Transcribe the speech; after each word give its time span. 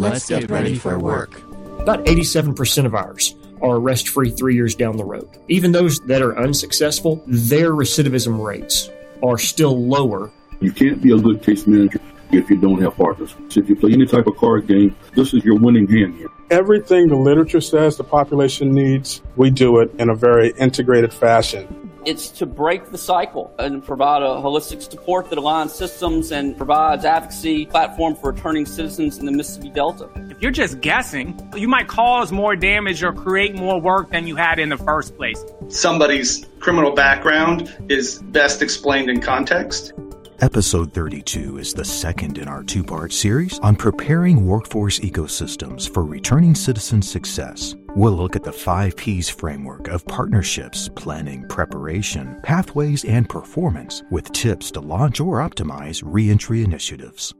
Let's 0.00 0.28
get 0.28 0.50
ready 0.50 0.76
for 0.76 0.98
work. 0.98 1.42
About 1.78 2.06
87% 2.06 2.86
of 2.86 2.94
ours 2.94 3.34
are 3.60 3.76
arrest 3.76 4.08
free 4.08 4.30
three 4.30 4.54
years 4.54 4.74
down 4.74 4.96
the 4.96 5.04
road. 5.04 5.28
Even 5.48 5.72
those 5.72 6.00
that 6.00 6.22
are 6.22 6.38
unsuccessful, 6.38 7.22
their 7.26 7.72
recidivism 7.72 8.42
rates 8.42 8.88
are 9.22 9.36
still 9.36 9.86
lower. 9.86 10.30
You 10.60 10.72
can't 10.72 11.02
be 11.02 11.12
a 11.12 11.18
good 11.18 11.42
case 11.42 11.66
manager 11.66 12.00
if 12.32 12.48
you 12.48 12.58
don't 12.58 12.80
have 12.80 12.96
partners. 12.96 13.34
If 13.54 13.68
you 13.68 13.76
play 13.76 13.92
any 13.92 14.06
type 14.06 14.26
of 14.26 14.38
card 14.38 14.66
game, 14.66 14.96
this 15.14 15.34
is 15.34 15.44
your 15.44 15.58
winning 15.58 15.86
hand 15.86 16.14
here. 16.14 16.28
Everything 16.50 17.08
the 17.08 17.16
literature 17.16 17.60
says 17.60 17.98
the 17.98 18.04
population 18.04 18.72
needs, 18.72 19.20
we 19.36 19.50
do 19.50 19.80
it 19.80 19.90
in 19.98 20.08
a 20.08 20.14
very 20.14 20.52
integrated 20.52 21.12
fashion. 21.12 21.89
It's 22.06 22.30
to 22.30 22.46
break 22.46 22.90
the 22.90 22.96
cycle 22.98 23.52
and 23.58 23.84
provide 23.84 24.22
a 24.22 24.40
holistic 24.40 24.80
support 24.80 25.28
that 25.28 25.38
aligns 25.38 25.70
systems 25.70 26.32
and 26.32 26.56
provides 26.56 27.04
advocacy 27.04 27.66
platform 27.66 28.14
for 28.14 28.32
returning 28.32 28.64
citizens 28.64 29.18
in 29.18 29.26
the 29.26 29.32
Mississippi 29.32 29.68
Delta. 29.68 30.08
If 30.30 30.40
you're 30.40 30.50
just 30.50 30.80
guessing, 30.80 31.38
you 31.54 31.68
might 31.68 31.88
cause 31.88 32.32
more 32.32 32.56
damage 32.56 33.02
or 33.02 33.12
create 33.12 33.54
more 33.54 33.78
work 33.78 34.10
than 34.10 34.26
you 34.26 34.34
had 34.34 34.58
in 34.58 34.70
the 34.70 34.78
first 34.78 35.14
place. 35.16 35.44
Somebody's 35.68 36.46
criminal 36.58 36.92
background 36.92 37.76
is 37.90 38.20
best 38.22 38.62
explained 38.62 39.10
in 39.10 39.20
context. 39.20 39.92
Episode 40.40 40.94
32 40.94 41.58
is 41.58 41.74
the 41.74 41.84
second 41.84 42.38
in 42.38 42.48
our 42.48 42.62
two 42.62 42.82
part 42.82 43.12
series 43.12 43.58
on 43.58 43.76
preparing 43.76 44.46
workforce 44.46 44.98
ecosystems 45.00 45.92
for 45.92 46.02
returning 46.02 46.54
citizen 46.54 47.02
success. 47.02 47.74
We'll 47.96 48.12
look 48.12 48.36
at 48.36 48.44
the 48.44 48.52
five 48.52 48.96
P's 48.96 49.28
framework 49.28 49.88
of 49.88 50.06
partnerships, 50.06 50.88
planning, 50.94 51.44
preparation, 51.48 52.40
pathways, 52.44 53.04
and 53.04 53.28
performance 53.28 54.04
with 54.10 54.30
tips 54.30 54.70
to 54.72 54.80
launch 54.80 55.18
or 55.18 55.38
optimize 55.38 56.00
reentry 56.04 56.62
initiatives. 56.62 57.34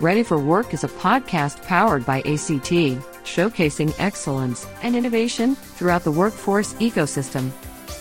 Ready 0.00 0.24
for 0.24 0.40
Work 0.40 0.74
is 0.74 0.82
a 0.82 0.88
podcast 0.88 1.62
powered 1.62 2.04
by 2.04 2.18
ACT, 2.18 2.98
showcasing 3.22 3.94
excellence 4.00 4.66
and 4.82 4.96
innovation 4.96 5.54
throughout 5.54 6.02
the 6.02 6.10
workforce 6.10 6.74
ecosystem. 6.74 7.52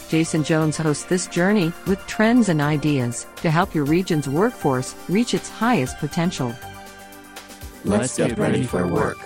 Jason 0.09 0.44
Jones 0.44 0.75
hosts 0.75 1.05
this 1.05 1.28
journey 1.28 1.72
with 1.85 2.00
trends 2.07 2.50
and 2.50 2.61
ideas 2.61 3.28
to 3.38 3.52
help 3.52 3.75
your 3.75 3.85
region's 3.85 4.28
workforce 4.28 4.95
reach 5.07 5.35
its 5.35 5.50
highest 5.50 6.00
potential. 6.00 6.52
Let's 7.85 8.17
get 8.17 8.39
ready 8.39 8.63
for 8.63 8.88
work. 8.88 9.19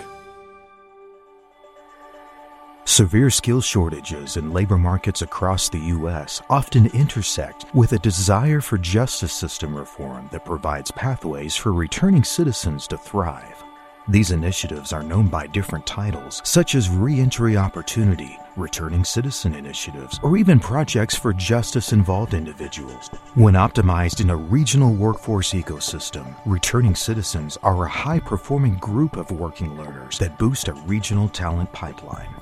Severe 2.88 3.28
skill 3.28 3.60
shortages 3.60 4.38
in 4.38 4.50
labor 4.50 4.78
markets 4.78 5.20
across 5.20 5.68
the 5.68 5.78
U.S. 5.78 6.40
often 6.48 6.86
intersect 6.86 7.66
with 7.74 7.92
a 7.92 7.98
desire 7.98 8.62
for 8.62 8.78
justice 8.78 9.34
system 9.34 9.76
reform 9.76 10.26
that 10.32 10.46
provides 10.46 10.90
pathways 10.92 11.54
for 11.54 11.74
returning 11.74 12.24
citizens 12.24 12.86
to 12.86 12.96
thrive. 12.96 13.62
These 14.08 14.30
initiatives 14.30 14.94
are 14.94 15.02
known 15.02 15.28
by 15.28 15.48
different 15.48 15.86
titles, 15.86 16.40
such 16.46 16.74
as 16.74 16.88
Reentry 16.88 17.58
Opportunity, 17.58 18.38
Returning 18.56 19.04
Citizen 19.04 19.54
Initiatives, 19.54 20.18
or 20.22 20.38
even 20.38 20.58
projects 20.58 21.14
for 21.14 21.34
justice 21.34 21.92
involved 21.92 22.32
individuals. 22.32 23.10
When 23.34 23.52
optimized 23.52 24.22
in 24.22 24.30
a 24.30 24.36
regional 24.36 24.94
workforce 24.94 25.52
ecosystem, 25.52 26.34
returning 26.46 26.94
citizens 26.94 27.58
are 27.62 27.84
a 27.84 27.88
high 27.88 28.20
performing 28.20 28.78
group 28.78 29.18
of 29.18 29.30
working 29.30 29.76
learners 29.76 30.18
that 30.20 30.38
boost 30.38 30.68
a 30.68 30.72
regional 30.72 31.28
talent 31.28 31.70
pipeline. 31.74 32.34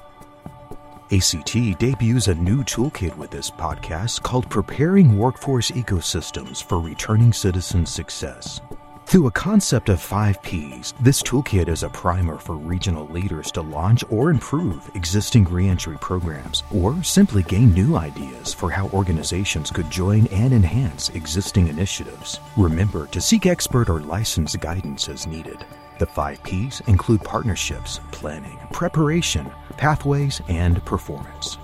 ACT 1.13 1.79
debuts 1.79 2.27
a 2.27 2.35
new 2.35 2.65
toolkit 2.65 3.17
with 3.17 3.31
this 3.31 3.49
podcast 3.49 4.23
called 4.25 4.51
Preparing 4.51 5.17
Workforce 5.17 5.71
Ecosystems 5.71 6.61
for 6.65 6.81
Returning 6.81 7.33
Citizen 7.33 7.87
Success. 7.87 8.61
Through 9.07 9.29
a 9.29 9.31
concept 9.31 9.89
of 9.89 10.01
five 10.01 10.43
P's, 10.43 10.95
this 10.99 11.23
toolkit 11.23 11.69
is 11.69 11.85
a 11.85 11.91
primer 11.91 12.39
for 12.39 12.57
regional 12.57 13.07
leaders 13.07 13.53
to 13.53 13.61
launch 13.61 14.03
or 14.11 14.31
improve 14.31 14.91
existing 14.97 15.45
reentry 15.45 15.97
programs, 16.01 16.65
or 16.75 17.01
simply 17.05 17.45
gain 17.45 17.73
new 17.73 17.95
ideas 17.95 18.53
for 18.53 18.69
how 18.69 18.89
organizations 18.89 19.71
could 19.71 19.89
join 19.89 20.27
and 20.33 20.53
enhance 20.53 21.11
existing 21.11 21.69
initiatives. 21.69 22.41
Remember 22.57 23.07
to 23.07 23.21
seek 23.21 23.47
expert 23.47 23.89
or 23.89 24.01
licensed 24.01 24.59
guidance 24.59 25.09
as 25.09 25.25
needed. 25.25 25.65
The 25.99 26.07
five 26.07 26.43
P's 26.43 26.81
include 26.89 27.25
partnerships, 27.25 28.01
planning, 28.13 28.59
preparation, 28.71 29.51
pathways, 29.79 30.43
and 30.49 30.85
performance. 30.85 31.57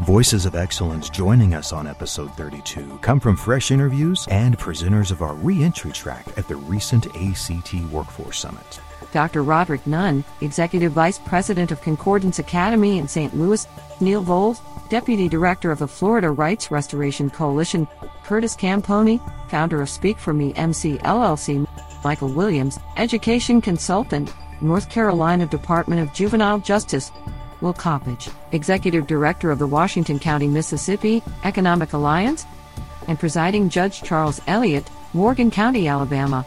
Voices 0.00 0.46
of 0.46 0.54
Excellence 0.54 1.10
joining 1.10 1.52
us 1.52 1.70
on 1.72 1.86
episode 1.86 2.32
32 2.34 2.98
come 3.02 3.20
from 3.20 3.36
fresh 3.36 3.70
interviews 3.70 4.26
and 4.30 4.58
presenters 4.58 5.10
of 5.10 5.20
our 5.20 5.34
reentry 5.34 5.92
track 5.92 6.26
at 6.38 6.48
the 6.48 6.56
recent 6.56 7.06
ACT 7.14 7.74
Workforce 7.90 8.38
Summit. 8.38 8.80
Dr. 9.12 9.42
Roderick 9.42 9.86
Nunn, 9.86 10.24
Executive 10.40 10.92
Vice 10.92 11.18
President 11.18 11.70
of 11.70 11.82
Concordance 11.82 12.38
Academy 12.38 12.96
in 12.96 13.06
St. 13.06 13.36
Louis, 13.36 13.66
Neil 14.00 14.22
Volz, 14.22 14.62
Deputy 14.88 15.28
Director 15.28 15.70
of 15.70 15.78
the 15.78 15.86
Florida 15.86 16.30
Rights 16.30 16.70
Restoration 16.70 17.28
Coalition, 17.28 17.86
Curtis 18.24 18.56
Campogni, 18.56 19.20
founder 19.50 19.82
of 19.82 19.90
Speak 19.90 20.18
for 20.18 20.32
Me 20.32 20.54
MC 20.54 20.96
LLC, 20.98 21.68
Michael 22.04 22.28
Williams, 22.28 22.78
Education 22.96 23.60
Consultant, 23.60 24.32
North 24.60 24.90
Carolina 24.90 25.46
Department 25.46 26.00
of 26.00 26.14
Juvenile 26.14 26.58
Justice, 26.58 27.10
Will 27.60 27.72
Coppage, 27.72 28.30
Executive 28.52 29.06
Director 29.06 29.50
of 29.50 29.58
the 29.58 29.66
Washington 29.66 30.18
County, 30.18 30.48
Mississippi 30.48 31.22
Economic 31.44 31.92
Alliance, 31.92 32.44
and 33.08 33.18
Presiding 33.18 33.68
Judge 33.68 34.02
Charles 34.02 34.40
Elliott, 34.46 34.88
Morgan 35.12 35.50
County, 35.50 35.88
Alabama. 35.88 36.44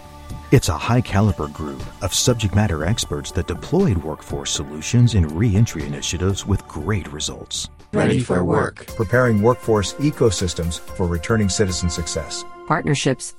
It's 0.52 0.70
a 0.70 0.78
high 0.78 1.02
caliber 1.02 1.48
group 1.48 1.82
of 2.04 2.14
subject 2.14 2.56
matter 2.56 2.86
experts 2.86 3.32
that 3.32 3.48
deployed 3.48 3.98
workforce 3.98 4.52
solutions 4.52 5.16
in 5.16 5.28
reentry 5.28 5.84
initiatives 5.84 6.46
with 6.46 6.68
great 6.68 7.12
results. 7.12 7.70
Ready 7.94 8.20
for 8.20 8.44
work. 8.44 8.86
Preparing 8.88 9.42
workforce 9.42 9.94
ecosystems 9.96 10.80
for 10.80 11.08
returning 11.08 11.50
citizen 11.50 11.90
success. 11.90 12.44
Partnerships. 12.68 13.36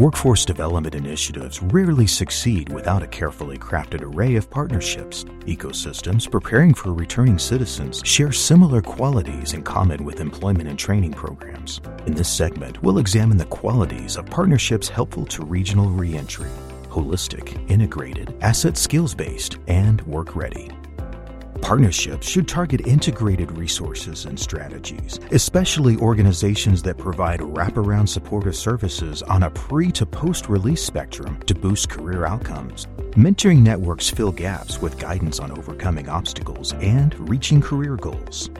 Workforce 0.00 0.46
development 0.46 0.94
initiatives 0.94 1.62
rarely 1.62 2.06
succeed 2.06 2.70
without 2.70 3.02
a 3.02 3.06
carefully 3.06 3.58
crafted 3.58 4.00
array 4.00 4.36
of 4.36 4.48
partnerships. 4.48 5.24
Ecosystems 5.44 6.30
preparing 6.30 6.72
for 6.72 6.94
returning 6.94 7.38
citizens 7.38 8.00
share 8.02 8.32
similar 8.32 8.80
qualities 8.80 9.52
in 9.52 9.62
common 9.62 10.02
with 10.06 10.20
employment 10.20 10.70
and 10.70 10.78
training 10.78 11.12
programs. 11.12 11.82
In 12.06 12.14
this 12.14 12.30
segment, 12.30 12.82
we'll 12.82 12.96
examine 12.96 13.36
the 13.36 13.44
qualities 13.44 14.16
of 14.16 14.24
partnerships 14.24 14.88
helpful 14.88 15.26
to 15.26 15.44
regional 15.44 15.90
reentry 15.90 16.48
holistic, 16.88 17.70
integrated, 17.70 18.34
asset 18.40 18.76
skills 18.76 19.14
based, 19.14 19.58
and 19.68 20.00
work 20.02 20.34
ready. 20.34 20.72
Partnerships 21.62 22.26
should 22.26 22.48
target 22.48 22.86
integrated 22.86 23.52
resources 23.52 24.24
and 24.24 24.38
strategies, 24.38 25.20
especially 25.30 25.96
organizations 25.98 26.82
that 26.82 26.98
provide 26.98 27.40
wraparound 27.40 28.08
supportive 28.08 28.56
services 28.56 29.22
on 29.22 29.44
a 29.44 29.50
pre 29.50 29.92
to 29.92 30.06
post 30.06 30.48
release 30.48 30.82
spectrum 30.82 31.38
to 31.46 31.54
boost 31.54 31.88
career 31.88 32.24
outcomes. 32.24 32.86
Mentoring 33.12 33.62
networks 33.62 34.08
fill 34.10 34.32
gaps 34.32 34.80
with 34.80 34.98
guidance 34.98 35.38
on 35.38 35.52
overcoming 35.52 36.08
obstacles 36.08 36.72
and 36.74 37.28
reaching 37.28 37.60
career 37.60 37.96
goals. 37.96 38.50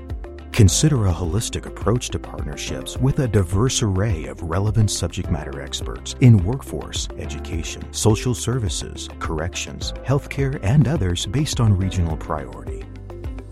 Consider 0.52 1.06
a 1.06 1.12
holistic 1.12 1.66
approach 1.66 2.10
to 2.10 2.18
partnerships 2.18 2.96
with 2.98 3.20
a 3.20 3.28
diverse 3.28 3.82
array 3.82 4.26
of 4.26 4.42
relevant 4.42 4.90
subject 4.90 5.30
matter 5.30 5.62
experts 5.62 6.16
in 6.20 6.44
workforce, 6.44 7.08
education, 7.18 7.82
social 7.92 8.34
services, 8.34 9.08
corrections, 9.20 9.92
healthcare, 10.04 10.60
and 10.62 10.86
others 10.86 11.24
based 11.26 11.60
on 11.60 11.76
regional 11.76 12.16
priority. 12.16 12.79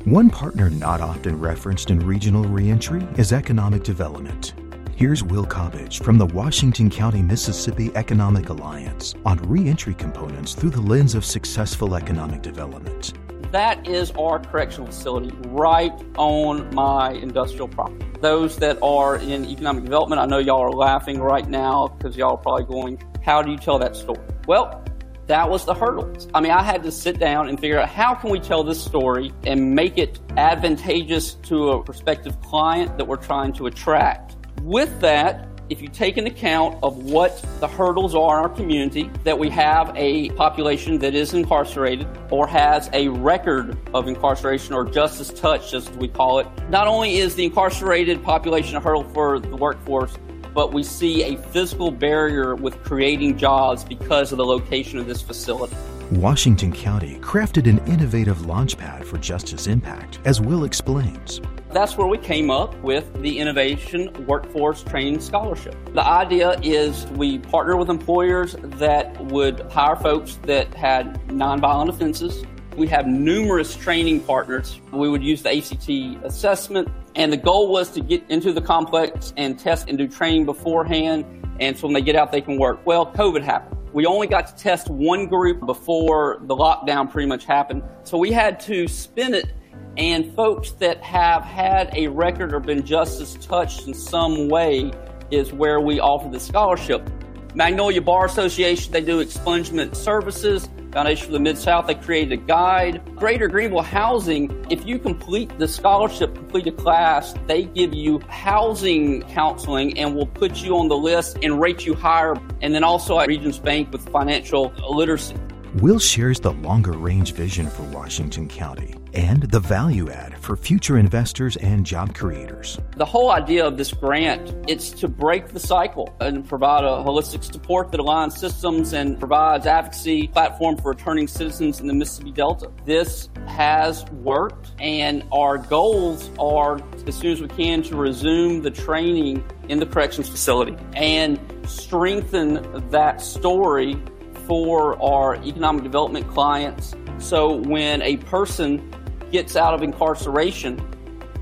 One 0.08 0.30
partner 0.30 0.70
not 0.70 1.02
often 1.02 1.38
referenced 1.38 1.90
in 1.90 2.00
regional 2.00 2.42
reentry 2.44 3.06
is 3.18 3.30
economic 3.30 3.82
development. 3.82 4.54
Here's 4.96 5.22
Will 5.22 5.44
Coppage 5.44 6.02
from 6.02 6.16
the 6.16 6.24
Washington 6.24 6.88
County, 6.88 7.20
Mississippi 7.20 7.90
Economic 7.94 8.48
Alliance 8.48 9.14
on 9.26 9.36
reentry 9.40 9.92
components 9.92 10.54
through 10.54 10.70
the 10.70 10.80
lens 10.80 11.14
of 11.14 11.26
successful 11.26 11.94
economic 11.94 12.40
development. 12.40 13.12
That 13.52 13.86
is 13.86 14.10
our 14.12 14.38
correctional 14.38 14.86
facility 14.86 15.30
right 15.48 15.92
on 16.16 16.74
my 16.74 17.12
industrial 17.12 17.68
property. 17.68 18.06
Those 18.22 18.56
that 18.60 18.78
are 18.82 19.16
in 19.16 19.44
economic 19.44 19.84
development, 19.84 20.22
I 20.22 20.24
know 20.24 20.38
y'all 20.38 20.62
are 20.62 20.72
laughing 20.72 21.20
right 21.20 21.46
now 21.46 21.88
because 21.88 22.16
y'all 22.16 22.36
are 22.36 22.38
probably 22.38 22.64
going, 22.64 22.98
How 23.22 23.42
do 23.42 23.50
you 23.50 23.58
tell 23.58 23.78
that 23.80 23.94
story? 23.94 24.20
Well, 24.46 24.82
that 25.28 25.48
was 25.48 25.66
the 25.66 25.74
hurdles. 25.74 26.26
I 26.32 26.40
mean, 26.40 26.52
I 26.52 26.62
had 26.62 26.82
to 26.84 26.90
sit 26.90 27.18
down 27.18 27.48
and 27.48 27.60
figure 27.60 27.78
out 27.78 27.88
how 27.88 28.14
can 28.14 28.30
we 28.30 28.40
tell 28.40 28.64
this 28.64 28.82
story 28.82 29.30
and 29.44 29.74
make 29.74 29.98
it 29.98 30.18
advantageous 30.38 31.34
to 31.34 31.72
a 31.72 31.82
prospective 31.84 32.40
client 32.40 32.96
that 32.96 33.06
we're 33.06 33.16
trying 33.16 33.52
to 33.54 33.66
attract. 33.66 34.36
With 34.62 35.00
that, 35.00 35.46
if 35.68 35.82
you 35.82 35.88
take 35.88 36.16
into 36.16 36.30
account 36.30 36.78
of 36.82 36.96
what 36.96 37.44
the 37.60 37.68
hurdles 37.68 38.14
are 38.14 38.38
in 38.38 38.44
our 38.44 38.48
community, 38.48 39.10
that 39.24 39.38
we 39.38 39.50
have 39.50 39.92
a 39.94 40.30
population 40.30 40.98
that 41.00 41.14
is 41.14 41.34
incarcerated 41.34 42.08
or 42.30 42.46
has 42.46 42.88
a 42.94 43.08
record 43.08 43.76
of 43.92 44.08
incarceration 44.08 44.72
or 44.72 44.86
justice 44.86 45.28
touch, 45.28 45.74
as 45.74 45.90
we 45.90 46.08
call 46.08 46.38
it, 46.38 46.46
not 46.70 46.88
only 46.88 47.18
is 47.18 47.34
the 47.34 47.44
incarcerated 47.44 48.24
population 48.24 48.76
a 48.76 48.80
hurdle 48.80 49.04
for 49.04 49.38
the 49.38 49.56
workforce, 49.56 50.16
but 50.58 50.72
we 50.72 50.82
see 50.82 51.22
a 51.22 51.36
physical 51.36 51.88
barrier 51.88 52.56
with 52.56 52.82
creating 52.82 53.38
jobs 53.38 53.84
because 53.84 54.32
of 54.32 54.38
the 54.38 54.44
location 54.44 54.98
of 54.98 55.06
this 55.06 55.22
facility. 55.22 55.76
Washington 56.10 56.72
County 56.72 57.16
crafted 57.20 57.68
an 57.68 57.78
innovative 57.86 58.38
launchpad 58.38 59.04
for 59.04 59.18
justice 59.18 59.68
impact, 59.68 60.18
as 60.24 60.40
Will 60.40 60.64
explains. 60.64 61.40
That's 61.70 61.96
where 61.96 62.08
we 62.08 62.18
came 62.18 62.50
up 62.50 62.76
with 62.80 63.22
the 63.22 63.38
Innovation 63.38 64.12
Workforce 64.26 64.82
Training 64.82 65.20
Scholarship. 65.20 65.76
The 65.94 66.04
idea 66.04 66.58
is 66.58 67.06
we 67.12 67.38
partner 67.38 67.76
with 67.76 67.88
employers 67.88 68.56
that 68.60 69.16
would 69.26 69.60
hire 69.70 69.94
folks 69.94 70.40
that 70.42 70.74
had 70.74 71.24
nonviolent 71.28 71.88
offenses. 71.88 72.42
We 72.78 72.86
have 72.86 73.08
numerous 73.08 73.74
training 73.74 74.20
partners. 74.20 74.80
We 74.92 75.08
would 75.08 75.22
use 75.22 75.42
the 75.42 75.50
ACT 75.50 76.24
assessment, 76.24 76.88
and 77.16 77.32
the 77.32 77.36
goal 77.36 77.72
was 77.72 77.90
to 77.90 78.00
get 78.00 78.22
into 78.28 78.52
the 78.52 78.60
complex 78.60 79.34
and 79.36 79.58
test 79.58 79.88
and 79.88 79.98
do 79.98 80.06
training 80.06 80.44
beforehand. 80.44 81.24
And 81.58 81.76
so 81.76 81.88
when 81.88 81.94
they 81.94 82.02
get 82.02 82.14
out, 82.14 82.30
they 82.30 82.40
can 82.40 82.56
work. 82.56 82.86
Well, 82.86 83.12
COVID 83.12 83.42
happened. 83.42 83.76
We 83.92 84.06
only 84.06 84.28
got 84.28 84.46
to 84.46 84.54
test 84.62 84.88
one 84.88 85.26
group 85.26 85.66
before 85.66 86.38
the 86.42 86.54
lockdown 86.54 87.10
pretty 87.10 87.26
much 87.26 87.44
happened. 87.44 87.82
So 88.04 88.16
we 88.16 88.30
had 88.30 88.60
to 88.60 88.86
spin 88.86 89.34
it 89.34 89.52
and 89.96 90.32
folks 90.36 90.70
that 90.72 91.02
have 91.02 91.42
had 91.42 91.90
a 91.96 92.06
record 92.06 92.54
or 92.54 92.60
been 92.60 92.86
justice 92.86 93.34
touched 93.44 93.88
in 93.88 93.94
some 93.94 94.48
way 94.48 94.92
is 95.32 95.52
where 95.52 95.80
we 95.80 95.98
offer 95.98 96.28
the 96.28 96.38
scholarship. 96.38 97.10
Magnolia 97.56 98.00
Bar 98.00 98.26
Association, 98.26 98.92
they 98.92 99.00
do 99.00 99.24
expungement 99.24 99.96
services. 99.96 100.68
Foundation 100.92 101.26
for 101.26 101.32
the 101.32 101.40
Mid 101.40 101.58
South, 101.58 101.86
they 101.86 101.94
created 101.94 102.32
a 102.32 102.36
guide. 102.36 103.02
Greater 103.16 103.46
Greenville 103.46 103.82
Housing, 103.82 104.66
if 104.70 104.86
you 104.86 104.98
complete 104.98 105.58
the 105.58 105.68
scholarship, 105.68 106.34
complete 106.34 106.66
a 106.66 106.72
class, 106.72 107.34
they 107.46 107.64
give 107.64 107.92
you 107.92 108.20
housing 108.28 109.22
counseling 109.22 109.98
and 109.98 110.16
will 110.16 110.26
put 110.26 110.62
you 110.62 110.76
on 110.76 110.88
the 110.88 110.96
list 110.96 111.38
and 111.42 111.60
rate 111.60 111.84
you 111.84 111.94
higher. 111.94 112.34
And 112.62 112.74
then 112.74 112.84
also 112.84 113.18
at 113.20 113.28
Regions 113.28 113.58
Bank 113.58 113.92
with 113.92 114.08
financial 114.08 114.72
literacy. 114.88 115.36
Will 115.74 115.98
shares 115.98 116.40
the 116.40 116.52
longer 116.52 116.92
range 116.92 117.34
vision 117.34 117.68
for 117.68 117.82
Washington 117.82 118.48
County 118.48 118.94
and 119.12 119.42
the 119.42 119.60
value 119.60 120.10
add 120.10 120.37
for 120.48 120.56
future 120.56 120.96
investors 120.96 121.58
and 121.58 121.84
job 121.84 122.14
creators. 122.14 122.80
The 122.96 123.04
whole 123.04 123.30
idea 123.30 123.66
of 123.66 123.76
this 123.76 123.92
grant, 123.92 124.54
it's 124.66 124.88
to 124.92 125.06
break 125.06 125.48
the 125.48 125.60
cycle 125.60 126.16
and 126.22 126.48
provide 126.48 126.84
a 126.84 127.04
holistic 127.04 127.44
support 127.44 127.92
that 127.92 128.00
aligns 128.00 128.32
systems 128.38 128.94
and 128.94 129.18
provides 129.18 129.66
advocacy 129.66 130.28
platform 130.28 130.78
for 130.78 130.92
returning 130.92 131.28
citizens 131.28 131.80
in 131.80 131.86
the 131.86 131.92
Mississippi 131.92 132.32
Delta. 132.32 132.70
This 132.86 133.28
has 133.46 134.06
worked 134.06 134.72
and 134.80 135.22
our 135.32 135.58
goals 135.58 136.30
are 136.38 136.80
as 137.06 137.14
soon 137.14 137.32
as 137.32 137.42
we 137.42 137.48
can 137.48 137.82
to 137.82 137.96
resume 137.96 138.62
the 138.62 138.70
training 138.70 139.44
in 139.68 139.78
the 139.78 139.84
corrections 139.84 140.30
facility 140.30 140.78
and 140.94 141.38
strengthen 141.66 142.88
that 142.88 143.20
story 143.20 144.02
for 144.46 144.98
our 145.02 145.36
economic 145.44 145.82
development 145.82 146.26
clients. 146.28 146.94
So 147.18 147.56
when 147.56 148.00
a 148.00 148.16
person 148.16 148.90
gets 149.30 149.56
out 149.56 149.74
of 149.74 149.82
incarceration, 149.82 150.80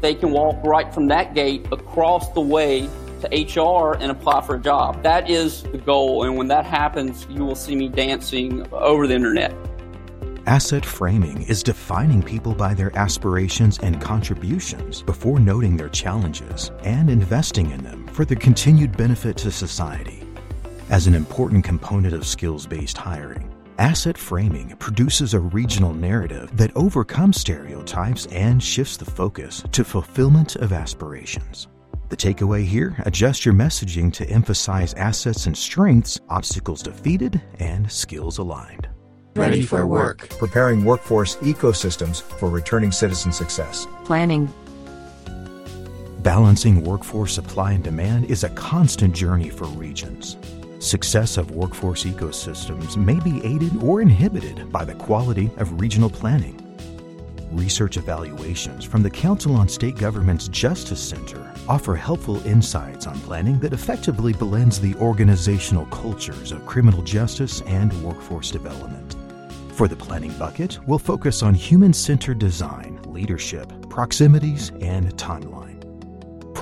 they 0.01 0.15
can 0.15 0.31
walk 0.31 0.63
right 0.65 0.93
from 0.93 1.09
that 1.09 1.35
gate 1.35 1.67
across 1.73 2.31
the 2.33 2.41
way 2.41 2.89
to 3.23 3.29
HR 3.29 3.97
and 3.99 4.11
apply 4.11 4.43
for 4.43 4.57
a 4.57 4.61
job. 4.61 5.03
That 5.03 5.31
is 5.31 5.63
the 5.65 5.79
goal. 5.79 6.25
And 6.25 6.37
when 6.37 6.49
that 6.49 6.67
happens, 6.67 7.27
you 7.31 7.45
will 7.45 7.55
see 7.55 7.75
me 7.75 7.89
dancing 7.89 8.67
over 8.73 9.07
the 9.07 9.15
internet. 9.15 9.55
Asset 10.47 10.87
framing 10.87 11.43
is 11.43 11.65
defining 11.65 12.23
people 12.23 12.55
by 12.55 12.73
their 12.73 12.97
aspirations 12.97 13.81
and 13.81 14.01
contributions 14.01 15.03
before 15.03 15.41
noting 15.41 15.77
their 15.77 15.89
challenges 15.89 16.71
and 16.85 17.11
investing 17.11 17.71
in 17.73 17.83
them 17.83 18.07
for 18.09 18.25
the 18.25 18.37
continued 18.37 18.97
benefit 18.97 19.37
to 19.39 19.51
society. 19.51 20.23
As 20.89 21.09
an 21.09 21.15
important 21.15 21.65
component 21.65 22.15
of 22.15 22.25
skills 22.25 22.65
based 22.65 22.97
hiring, 22.97 23.53
asset 23.79 24.17
framing 24.19 24.77
produces 24.77 25.35
a 25.35 25.41
regional 25.41 25.93
narrative 25.93 26.57
that 26.57 26.75
overcomes 26.77 27.41
stereotypes 27.41 28.27
and 28.27 28.63
shifts 28.63 28.97
the 28.97 29.05
focus 29.05 29.63
to 29.73 29.85
fulfillment 29.85 30.57
of 30.57 30.73
aspirations. 30.73 31.69
The 32.09 32.17
takeaway 32.17 32.65
here 32.65 32.95
adjust 33.05 33.45
your 33.45 33.55
messaging 33.55 34.13
to 34.13 34.29
emphasize 34.31 34.95
assets 34.95 35.47
and 35.47 35.57
strengths, 35.57 36.21
obstacles 36.29 36.83
defeated, 36.83 37.41
and 37.59 37.91
skills 37.91 38.39
aligned. 38.39 38.89
Ready 39.35 39.63
for 39.63 39.87
work. 39.87 40.29
Preparing 40.39 40.85
workforce 40.85 41.37
ecosystems 41.37 42.23
for 42.23 42.49
returning 42.49 42.93
citizen 42.93 43.33
success. 43.33 43.87
Planning. 44.05 44.53
Balancing 46.21 46.83
workforce 46.83 47.35
supply 47.35 47.73
and 47.73 47.85
demand 47.85 48.31
is 48.31 48.45
a 48.45 48.49
constant 48.51 49.15
journey 49.15 49.51
for 49.51 49.67
regions. 49.67 50.37
Success 50.79 51.39
of 51.39 51.53
workforce 51.53 52.05
ecosystems 52.05 52.97
may 52.97 53.19
be 53.21 53.45
aided 53.45 53.83
or 53.83 54.03
inhibited 54.03 54.71
by 54.71 54.85
the 54.85 54.95
quality 54.95 55.51
of 55.57 55.81
regional 55.81 56.11
planning. 56.11 56.61
Research 57.51 57.97
evaluations 57.97 58.85
from 58.85 59.03
the 59.03 59.11
Council 59.11 59.57
on 59.57 59.69
State 59.69 59.97
Government's 59.97 60.49
Justice 60.49 61.01
Center 61.01 61.51
offer 61.67 61.97
helpful 61.97 62.47
insights 62.47 63.07
on 63.07 63.19
planning 63.21 63.59
that 63.61 63.73
effectively 63.73 64.35
blends 64.35 64.79
the 64.79 64.95
organizational 64.97 65.87
cultures 65.87 66.53
of 66.53 66.67
criminal 66.67 67.03
justice 67.03 67.63
and 67.63 67.93
workforce 68.03 68.51
development. 68.51 69.17
For 69.73 69.89
the 69.89 69.97
planning 69.97 70.33
bucket, 70.39 70.79
we'll 70.87 70.99
focus 70.99 71.43
on 71.43 71.55
human 71.55 71.93
centered 71.95 72.39
design, 72.39 73.01
leadership, 73.07 73.73
proximities, 73.89 74.71
and 74.81 75.15
timeline 75.17 75.76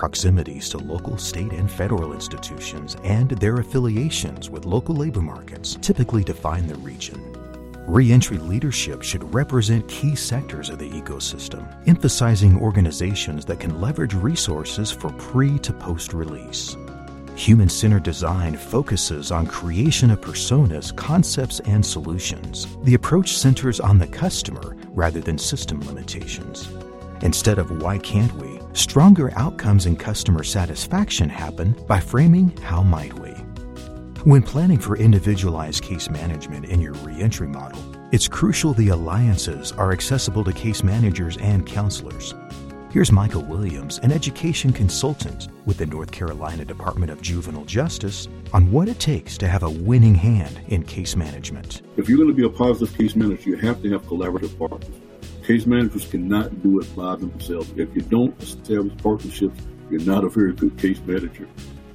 proximities 0.04 0.68
to 0.68 0.76
local, 0.76 1.16
state, 1.16 1.52
and 1.52 1.70
federal 1.70 2.12
institutions, 2.12 2.94
and 3.04 3.30
their 3.30 3.60
affiliations 3.60 4.50
with 4.50 4.66
local 4.66 4.94
labor 4.94 5.22
markets 5.22 5.78
typically 5.80 6.22
define 6.22 6.66
the 6.66 6.74
region. 6.80 7.18
Reentry 7.86 8.36
leadership 8.36 9.00
should 9.02 9.32
represent 9.32 9.88
key 9.88 10.14
sectors 10.14 10.68
of 10.68 10.78
the 10.78 10.90
ecosystem, 10.90 11.64
emphasizing 11.88 12.60
organizations 12.60 13.46
that 13.46 13.58
can 13.58 13.80
leverage 13.80 14.12
resources 14.12 14.92
for 14.92 15.08
pre 15.12 15.58
to 15.60 15.72
post 15.72 16.12
release. 16.12 16.76
Human 17.34 17.70
centered 17.70 18.02
design 18.02 18.58
focuses 18.58 19.32
on 19.32 19.46
creation 19.46 20.10
of 20.10 20.20
personas, 20.20 20.94
concepts, 20.94 21.60
and 21.60 21.84
solutions. 21.84 22.66
The 22.82 22.92
approach 22.92 23.38
centers 23.38 23.80
on 23.80 23.98
the 23.98 24.06
customer 24.06 24.76
rather 24.88 25.22
than 25.22 25.38
system 25.38 25.80
limitations. 25.80 26.68
Instead 27.22 27.58
of 27.58 27.80
why 27.80 27.96
can't 27.96 28.34
we, 28.34 28.53
Stronger 28.75 29.32
outcomes 29.37 29.87
and 29.87 29.97
customer 29.97 30.43
satisfaction 30.43 31.29
happen 31.29 31.76
by 31.87 32.00
framing 32.00 32.56
how 32.56 32.82
might 32.82 33.17
we. 33.21 33.31
When 34.25 34.43
planning 34.43 34.79
for 34.79 34.97
individualized 34.97 35.85
case 35.85 36.11
management 36.11 36.64
in 36.64 36.81
your 36.81 36.95
reentry 36.95 37.47
model, 37.47 37.81
it's 38.11 38.26
crucial 38.26 38.73
the 38.73 38.88
alliances 38.88 39.71
are 39.71 39.93
accessible 39.93 40.43
to 40.43 40.52
case 40.52 40.83
managers 40.83 41.37
and 41.37 41.64
counselors. 41.64 42.35
Here's 42.90 43.12
Michael 43.12 43.43
Williams, 43.43 44.00
an 44.00 44.11
education 44.11 44.73
consultant 44.73 45.49
with 45.66 45.78
the 45.78 45.87
North 45.87 46.11
Carolina 46.11 46.64
Department 46.64 47.12
of 47.12 47.23
Juvenile 47.23 47.64
Justice, 47.66 48.28
on 48.52 48.73
what 48.73 48.88
it 48.88 48.99
takes 48.99 49.38
to 49.38 49.47
have 49.47 49.62
a 49.62 49.71
winning 49.71 50.16
hand 50.16 50.61
in 50.66 50.83
case 50.83 51.14
management. 51.14 51.83
If 51.97 52.09
you're 52.09 52.19
going 52.19 52.31
to 52.31 52.35
be 52.35 52.45
a 52.45 52.50
positive 52.50 52.97
case 52.97 53.14
manager, 53.14 53.50
you 53.50 53.57
have 53.57 53.81
to 53.83 53.90
have 53.90 54.02
collaborative 54.02 54.59
partners. 54.59 54.95
Case 55.44 55.66
managers 55.66 56.06
cannot 56.06 56.62
do 56.62 56.80
it 56.80 56.96
by 56.96 57.16
themselves. 57.16 57.70
If 57.76 57.94
you 57.94 58.00
don't 58.00 58.42
establish 58.42 58.96
partnerships, 59.02 59.60
you're 59.90 60.00
not 60.00 60.24
a 60.24 60.30
very 60.30 60.54
good 60.54 60.78
case 60.78 60.98
manager. 61.04 61.46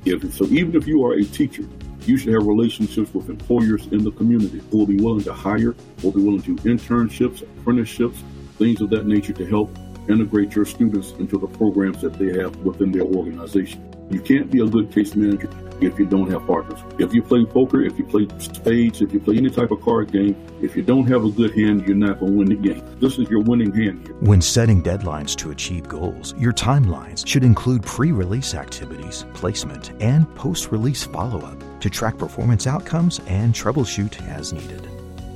If, 0.06 0.36
so 0.36 0.46
even 0.46 0.76
if 0.76 0.86
you 0.86 1.04
are 1.04 1.14
a 1.14 1.24
teacher, 1.24 1.64
you 2.06 2.16
should 2.16 2.32
have 2.34 2.46
relationships 2.46 3.12
with 3.12 3.28
employers 3.28 3.88
in 3.88 4.04
the 4.04 4.12
community 4.12 4.62
who 4.70 4.78
will 4.78 4.86
be 4.86 4.98
willing 4.98 5.24
to 5.24 5.34
hire, 5.34 5.76
will 6.04 6.12
be 6.12 6.22
willing 6.22 6.44
to 6.44 6.56
do 6.56 6.70
internships, 6.70 7.42
apprenticeships, 7.42 8.24
things 8.60 8.82
of 8.82 8.92
that 8.92 9.08
nature 9.08 9.34
to 9.34 9.46
help 9.48 9.76
integrate 10.08 10.54
your 10.54 10.66
students 10.66 11.14
into 11.14 11.40
the 11.40 11.48
programs 11.48 12.02
that 12.02 12.14
they 12.14 12.40
have 12.40 12.56
within 12.58 12.92
their 12.92 13.04
organization. 13.04 13.84
You 14.10 14.20
can't 14.20 14.50
be 14.50 14.60
a 14.60 14.66
good 14.66 14.92
case 14.92 15.16
manager 15.16 15.50
if 15.82 16.00
you 16.00 16.06
don't 16.06 16.30
have 16.32 16.46
partners. 16.48 16.80
If 16.98 17.14
you 17.14 17.22
play 17.22 17.46
poker, 17.46 17.82
if 17.82 17.98
you 17.98 18.06
play 18.06 18.28
spades, 18.40 19.02
if 19.02 19.14
you 19.14 19.20
play 19.20 19.38
any 19.38 19.50
type 19.50 19.72
of 19.72 19.82
card 19.82 20.12
game, 20.12 20.36
if 20.62 20.76
you 20.76 20.82
don't 20.82 21.08
have 21.08 21.24
a 21.24 21.30
good 21.30 21.56
hand, 21.56 21.88
you're 21.88 21.96
not 21.96 22.20
going 22.20 22.32
to 22.32 22.38
win 22.40 22.50
the 22.50 22.56
game. 22.56 22.84
This 23.00 23.18
is 23.20 23.30
your 23.30 23.42
winning 23.42 23.74
hand 23.74 24.08
here. 24.08 24.16
When 24.20 24.42
setting 24.42 24.82
deadlines 24.82 25.36
to 25.38 25.52
achieve 25.52 25.88
goals, 25.88 26.34
your 26.38 26.54
timelines 26.54 27.26
should 27.26 27.44
include 27.44 27.84
pre 27.84 28.12
release 28.12 28.56
activities, 28.56 29.26
placement, 29.34 29.92
and 30.02 30.34
post 30.36 30.72
release 30.72 31.04
follow 31.04 31.42
up 31.46 31.82
to 31.82 31.90
track 31.90 32.18
performance 32.18 32.68
outcomes 32.68 33.20
and 33.28 33.54
troubleshoot 33.54 34.28
as 34.28 34.54
needed. 34.54 34.90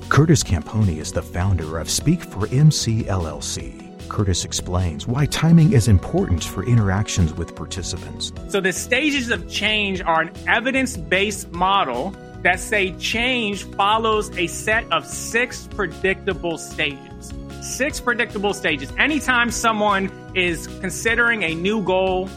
Curtis 0.10 0.44
Campogni 0.44 0.98
is 0.98 1.12
the 1.12 1.22
founder 1.22 1.78
of 1.78 1.90
Speak 1.90 2.24
for 2.24 2.48
MC 2.48 3.04
LLC 3.04 3.93
Curtis 4.10 4.46
explains 4.46 5.08
why 5.08 5.26
timing 5.28 5.74
is 5.74 5.88
important 5.88 6.44
for 6.44 6.64
interactions 6.64 7.34
with 7.34 7.56
participants. 7.56 8.32
So, 8.50 8.62
the 8.62 8.74
stages 8.74 9.30
of 9.30 9.50
change 9.50 10.02
are 10.02 10.22
an 10.22 10.32
evidence 10.48 10.98
based 10.98 11.52
model 11.52 12.16
that 12.42 12.60
say 12.60 12.92
change 12.94 13.64
follows 13.64 14.30
a 14.38 14.48
set 14.48 14.92
of 14.92 15.06
six 15.06 15.68
predictable 15.68 16.58
stages. 16.58 17.34
Six 17.62 18.00
predictable 18.02 18.54
stages. 18.54 18.92
Anytime 18.98 19.50
someone 19.50 20.12
is 20.36 20.68
considering 20.82 21.44
a 21.44 21.56
new 21.56 21.82
goal, 21.84 22.30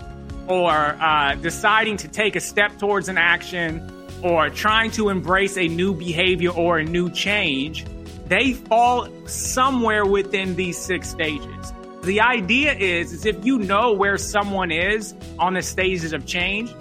or 0.49 0.71
uh, 0.71 1.35
deciding 1.37 1.97
to 1.99 2.09
take 2.09 2.37
a 2.37 2.41
step 2.41 2.79
towards 2.79 3.09
an 3.09 3.19
action 3.19 3.93
or 4.23 4.49
trying 4.51 4.91
to 4.93 5.09
embrace 5.09 5.57
a 5.57 5.69
new 5.69 5.95
behavior 5.95 6.51
or 6.51 6.79
a 6.79 6.85
new 6.85 7.11
change, 7.11 7.85
they 8.29 8.55
fall 8.55 9.09
somewhere 9.27 10.05
within 10.05 10.57
these 10.57 10.77
six 10.77 11.09
stages. 11.09 11.73
The 12.03 12.21
idea 12.21 12.73
is, 12.73 13.13
is 13.13 13.27
if 13.27 13.45
you 13.45 13.59
know 13.59 13.93
where 13.93 14.19
someone 14.19 14.71
is 14.71 15.15
on 15.39 15.55
the 15.55 15.63
stages 15.63 16.13
of 16.13 16.27
change, 16.27 16.73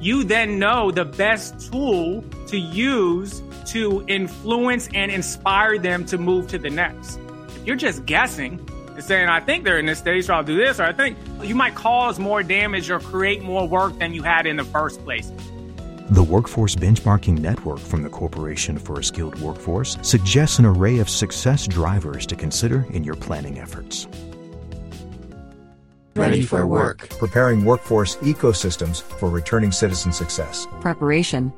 you 0.00 0.24
then 0.24 0.58
know 0.58 0.90
the 0.90 1.04
best 1.04 1.70
tool 1.70 2.24
to 2.46 2.58
use 2.58 3.42
to 3.66 4.04
influence 4.08 4.88
and 4.94 5.12
inspire 5.12 5.78
them 5.78 6.04
to 6.06 6.18
move 6.18 6.48
to 6.48 6.58
the 6.58 6.70
next. 6.70 7.18
If 7.48 7.66
you're 7.66 7.76
just 7.76 8.06
guessing 8.06 8.66
and 8.88 9.04
saying, 9.04 9.28
I 9.28 9.40
think 9.40 9.64
they're 9.64 9.78
in 9.78 9.86
this 9.86 9.98
stage, 9.98 10.26
so 10.26 10.34
I'll 10.34 10.42
do 10.42 10.56
this, 10.56 10.80
or 10.80 10.84
I 10.84 10.92
think 10.92 11.18
you 11.42 11.54
might 11.54 11.74
cause 11.74 12.18
more 12.18 12.42
damage 12.42 12.90
or 12.90 13.00
create 13.00 13.42
more 13.42 13.68
work 13.68 13.98
than 13.98 14.14
you 14.14 14.22
had 14.22 14.46
in 14.46 14.56
the 14.56 14.64
first 14.64 15.04
place. 15.04 15.30
The 16.10 16.24
Workforce 16.24 16.74
Benchmarking 16.74 17.38
Network 17.38 17.78
from 17.78 18.02
the 18.02 18.08
Corporation 18.08 18.76
for 18.76 18.98
a 18.98 19.04
Skilled 19.04 19.40
Workforce 19.40 19.96
suggests 20.02 20.58
an 20.58 20.64
array 20.66 20.98
of 20.98 21.08
success 21.08 21.68
drivers 21.68 22.26
to 22.26 22.34
consider 22.34 22.84
in 22.90 23.04
your 23.04 23.14
planning 23.14 23.60
efforts. 23.60 24.08
Ready 26.16 26.42
for 26.42 26.66
work. 26.66 27.08
Preparing 27.10 27.64
workforce 27.64 28.16
ecosystems 28.16 29.02
for 29.02 29.30
returning 29.30 29.70
citizen 29.70 30.12
success. 30.12 30.66
Preparation. 30.80 31.52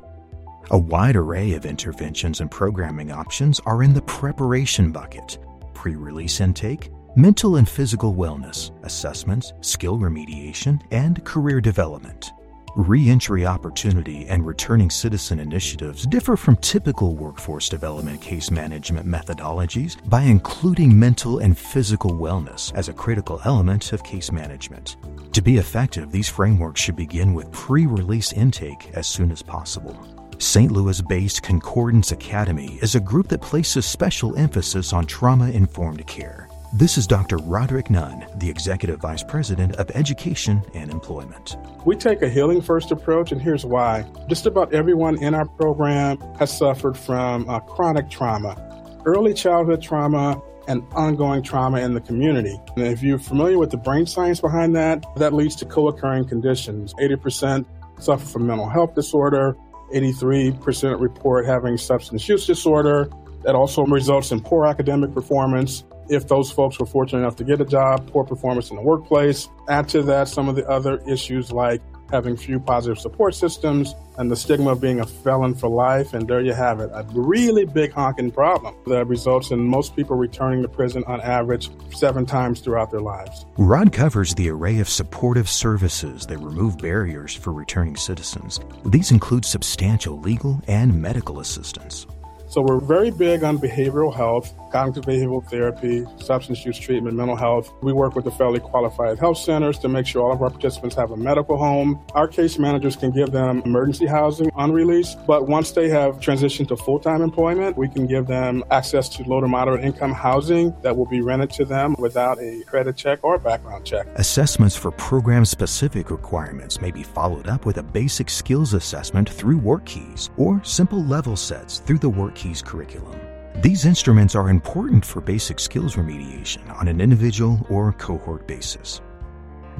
A 0.69 0.77
wide 0.77 1.15
array 1.15 1.53
of 1.53 1.65
interventions 1.65 2.39
and 2.39 2.51
programming 2.51 3.11
options 3.11 3.59
are 3.65 3.81
in 3.81 3.95
the 3.95 4.03
preparation 4.03 4.91
bucket 4.91 5.39
pre 5.73 5.95
release 5.95 6.39
intake, 6.39 6.91
mental 7.15 7.55
and 7.55 7.67
physical 7.67 8.13
wellness, 8.13 8.69
assessments, 8.83 9.51
skill 9.61 9.97
remediation, 9.97 10.79
and 10.91 11.25
career 11.25 11.59
development. 11.59 12.31
Reentry 12.75 13.45
opportunity 13.45 14.25
and 14.29 14.43
returning 14.43 14.89
citizen 14.89 15.39
initiatives 15.39 16.07
differ 16.07 16.35
from 16.35 16.55
typical 16.55 17.13
workforce 17.13 17.69
development 17.69 18.19
case 18.19 18.49
management 18.49 19.05
methodologies 19.07 19.97
by 20.09 20.23
including 20.23 20.97
mental 20.97 21.37
and 21.37 21.55
physical 21.55 22.09
wellness 22.13 22.73
as 22.73 22.89
a 22.89 22.93
critical 22.93 23.39
element 23.45 23.93
of 23.93 24.03
case 24.03 24.31
management. 24.31 24.97
To 25.33 25.41
be 25.43 25.57
effective, 25.57 26.11
these 26.11 26.29
frameworks 26.29 26.81
should 26.81 26.95
begin 26.95 27.35
with 27.35 27.51
pre 27.51 27.85
release 27.85 28.33
intake 28.33 28.89
as 28.95 29.05
soon 29.05 29.31
as 29.31 29.43
possible. 29.43 29.95
St. 30.39 30.71
Louis 30.71 30.99
based 30.99 31.43
Concordance 31.43 32.11
Academy 32.11 32.79
is 32.81 32.95
a 32.95 32.99
group 32.99 33.27
that 33.27 33.41
places 33.41 33.85
special 33.85 34.35
emphasis 34.35 34.93
on 34.93 35.05
trauma 35.05 35.51
informed 35.51 36.07
care. 36.07 36.49
This 36.75 36.97
is 36.97 37.05
Dr. 37.05 37.37
Roderick 37.37 37.91
Nunn, 37.91 38.25
the 38.37 38.49
Executive 38.49 38.99
Vice 38.99 39.21
President 39.21 39.75
of 39.75 39.91
Education 39.91 40.63
and 40.73 40.89
Employment. 40.89 41.55
We 41.85 41.95
take 41.95 42.23
a 42.23 42.29
healing 42.29 42.63
first 42.63 42.89
approach, 42.89 43.31
and 43.31 43.39
here's 43.39 43.63
why. 43.63 44.07
Just 44.27 44.47
about 44.47 44.73
everyone 44.73 45.21
in 45.21 45.35
our 45.35 45.45
program 45.45 46.17
has 46.39 46.57
suffered 46.57 46.97
from 46.97 47.47
uh, 47.47 47.59
chronic 47.59 48.09
trauma, 48.09 48.57
early 49.05 49.35
childhood 49.35 49.83
trauma, 49.83 50.41
and 50.67 50.81
ongoing 50.93 51.43
trauma 51.43 51.79
in 51.79 51.93
the 51.93 52.01
community. 52.01 52.59
And 52.75 52.87
if 52.87 53.03
you're 53.03 53.19
familiar 53.19 53.59
with 53.59 53.69
the 53.69 53.77
brain 53.77 54.07
science 54.07 54.41
behind 54.41 54.75
that, 54.75 55.05
that 55.17 55.31
leads 55.31 55.55
to 55.57 55.65
co 55.65 55.89
occurring 55.89 56.27
conditions. 56.27 56.95
80% 56.95 57.67
suffer 57.99 58.25
from 58.25 58.47
mental 58.47 58.67
health 58.67 58.95
disorder, 58.95 59.55
83% 59.93 60.99
report 60.99 61.45
having 61.45 61.77
substance 61.77 62.27
use 62.27 62.47
disorder. 62.47 63.11
That 63.43 63.53
also 63.53 63.85
results 63.85 64.31
in 64.31 64.39
poor 64.39 64.65
academic 64.65 65.13
performance, 65.13 65.83
if 66.09 66.27
those 66.27 66.51
folks 66.51 66.79
were 66.79 66.85
fortunate 66.85 67.19
enough 67.19 67.35
to 67.37 67.43
get 67.43 67.61
a 67.61 67.65
job, 67.65 68.09
poor 68.11 68.23
performance 68.23 68.69
in 68.69 68.75
the 68.75 68.81
workplace. 68.81 69.49
Add 69.67 69.89
to 69.89 70.03
that 70.03 70.27
some 70.27 70.49
of 70.49 70.55
the 70.55 70.67
other 70.67 71.01
issues 71.07 71.51
like 71.51 71.81
having 72.13 72.37
few 72.37 72.59
positive 72.59 72.99
support 72.99 73.33
systems 73.33 73.95
and 74.19 74.29
the 74.29 74.35
stigma 74.35 74.71
of 74.71 74.79
being 74.79 74.99
a 74.99 75.05
felon 75.05 75.55
for 75.55 75.67
life. 75.67 76.13
And 76.13 76.27
there 76.27 76.41
you 76.41 76.53
have 76.53 76.79
it. 76.79 76.91
A 76.93 77.03
really 77.11 77.65
big 77.65 77.91
honking 77.91 78.29
problem 78.29 78.75
that 78.85 79.07
results 79.07 79.49
in 79.49 79.59
most 79.59 79.95
people 79.95 80.15
returning 80.15 80.61
to 80.61 80.67
prison 80.67 81.03
on 81.07 81.19
average 81.21 81.71
seven 81.91 82.27
times 82.27 82.59
throughout 82.59 82.91
their 82.91 83.01
lives. 83.01 83.45
Rod 83.57 83.91
covers 83.91 84.35
the 84.35 84.49
array 84.49 84.79
of 84.79 84.87
supportive 84.87 85.49
services 85.49 86.27
that 86.27 86.37
remove 86.37 86.77
barriers 86.77 87.33
for 87.33 87.51
returning 87.51 87.95
citizens. 87.95 88.59
These 88.85 89.09
include 89.09 89.43
substantial 89.43 90.19
legal 90.19 90.61
and 90.67 91.01
medical 91.01 91.39
assistance. 91.39 92.05
So 92.47 92.61
we're 92.61 92.79
very 92.79 93.09
big 93.09 93.43
on 93.43 93.57
behavioral 93.57 94.13
health, 94.13 94.53
cognitive 94.73 95.05
behavioral 95.05 95.47
therapy, 95.47 96.03
substance 96.17 96.65
use 96.65 96.79
treatment, 96.79 97.15
mental 97.15 97.35
health. 97.35 97.71
We 97.83 97.93
work 97.93 98.15
with 98.15 98.25
the 98.25 98.31
federally 98.31 98.61
qualified 98.61 99.19
health 99.19 99.37
centers 99.37 99.77
to 99.79 99.87
make 99.87 100.07
sure 100.07 100.23
all 100.23 100.33
of 100.33 100.41
our 100.41 100.49
participants 100.49 100.95
have 100.95 101.11
a 101.11 101.17
medical 101.17 101.57
home. 101.57 102.03
Our 102.13 102.27
case 102.27 102.57
managers 102.57 102.95
can 102.95 103.11
give 103.11 103.31
them 103.31 103.61
emergency 103.65 104.07
housing 104.07 104.49
on 104.55 104.71
release, 104.71 105.15
but 105.27 105.47
once 105.47 105.71
they 105.71 105.89
have 105.89 106.19
transitioned 106.19 106.69
to 106.69 106.75
full-time 106.75 107.21
employment, 107.21 107.77
we 107.77 107.87
can 107.87 108.07
give 108.07 108.25
them 108.25 108.63
access 108.71 109.07
to 109.09 109.23
low 109.23 109.39
to 109.41 109.47
moderate 109.47 109.85
income 109.85 110.11
housing 110.11 110.75
that 110.81 110.97
will 110.97 111.05
be 111.05 111.21
rented 111.21 111.51
to 111.51 111.65
them 111.65 111.95
without 111.99 112.39
a 112.39 112.63
credit 112.65 112.97
check 112.97 113.19
or 113.23 113.37
background 113.37 113.85
check. 113.85 114.07
Assessments 114.15 114.75
for 114.75 114.89
program 114.91 115.45
specific 115.45 116.09
requirements 116.09 116.81
may 116.81 116.89
be 116.89 117.03
followed 117.03 117.47
up 117.47 117.67
with 117.67 117.77
a 117.77 117.83
basic 117.83 118.27
skills 118.27 118.73
assessment 118.73 119.29
through 119.29 119.59
WorkKeys 119.59 120.31
or 120.37 120.63
simple 120.63 121.03
level 121.03 121.35
sets 121.35 121.77
through 121.79 121.99
the 121.99 122.09
WorkKeys 122.09 122.65
curriculum. 122.65 123.19
These 123.61 123.85
instruments 123.85 124.33
are 124.33 124.49
important 124.49 125.05
for 125.05 125.21
basic 125.21 125.59
skills 125.59 125.95
remediation 125.95 126.67
on 126.75 126.87
an 126.87 126.99
individual 126.99 127.65
or 127.69 127.93
cohort 127.93 128.47
basis. 128.47 128.99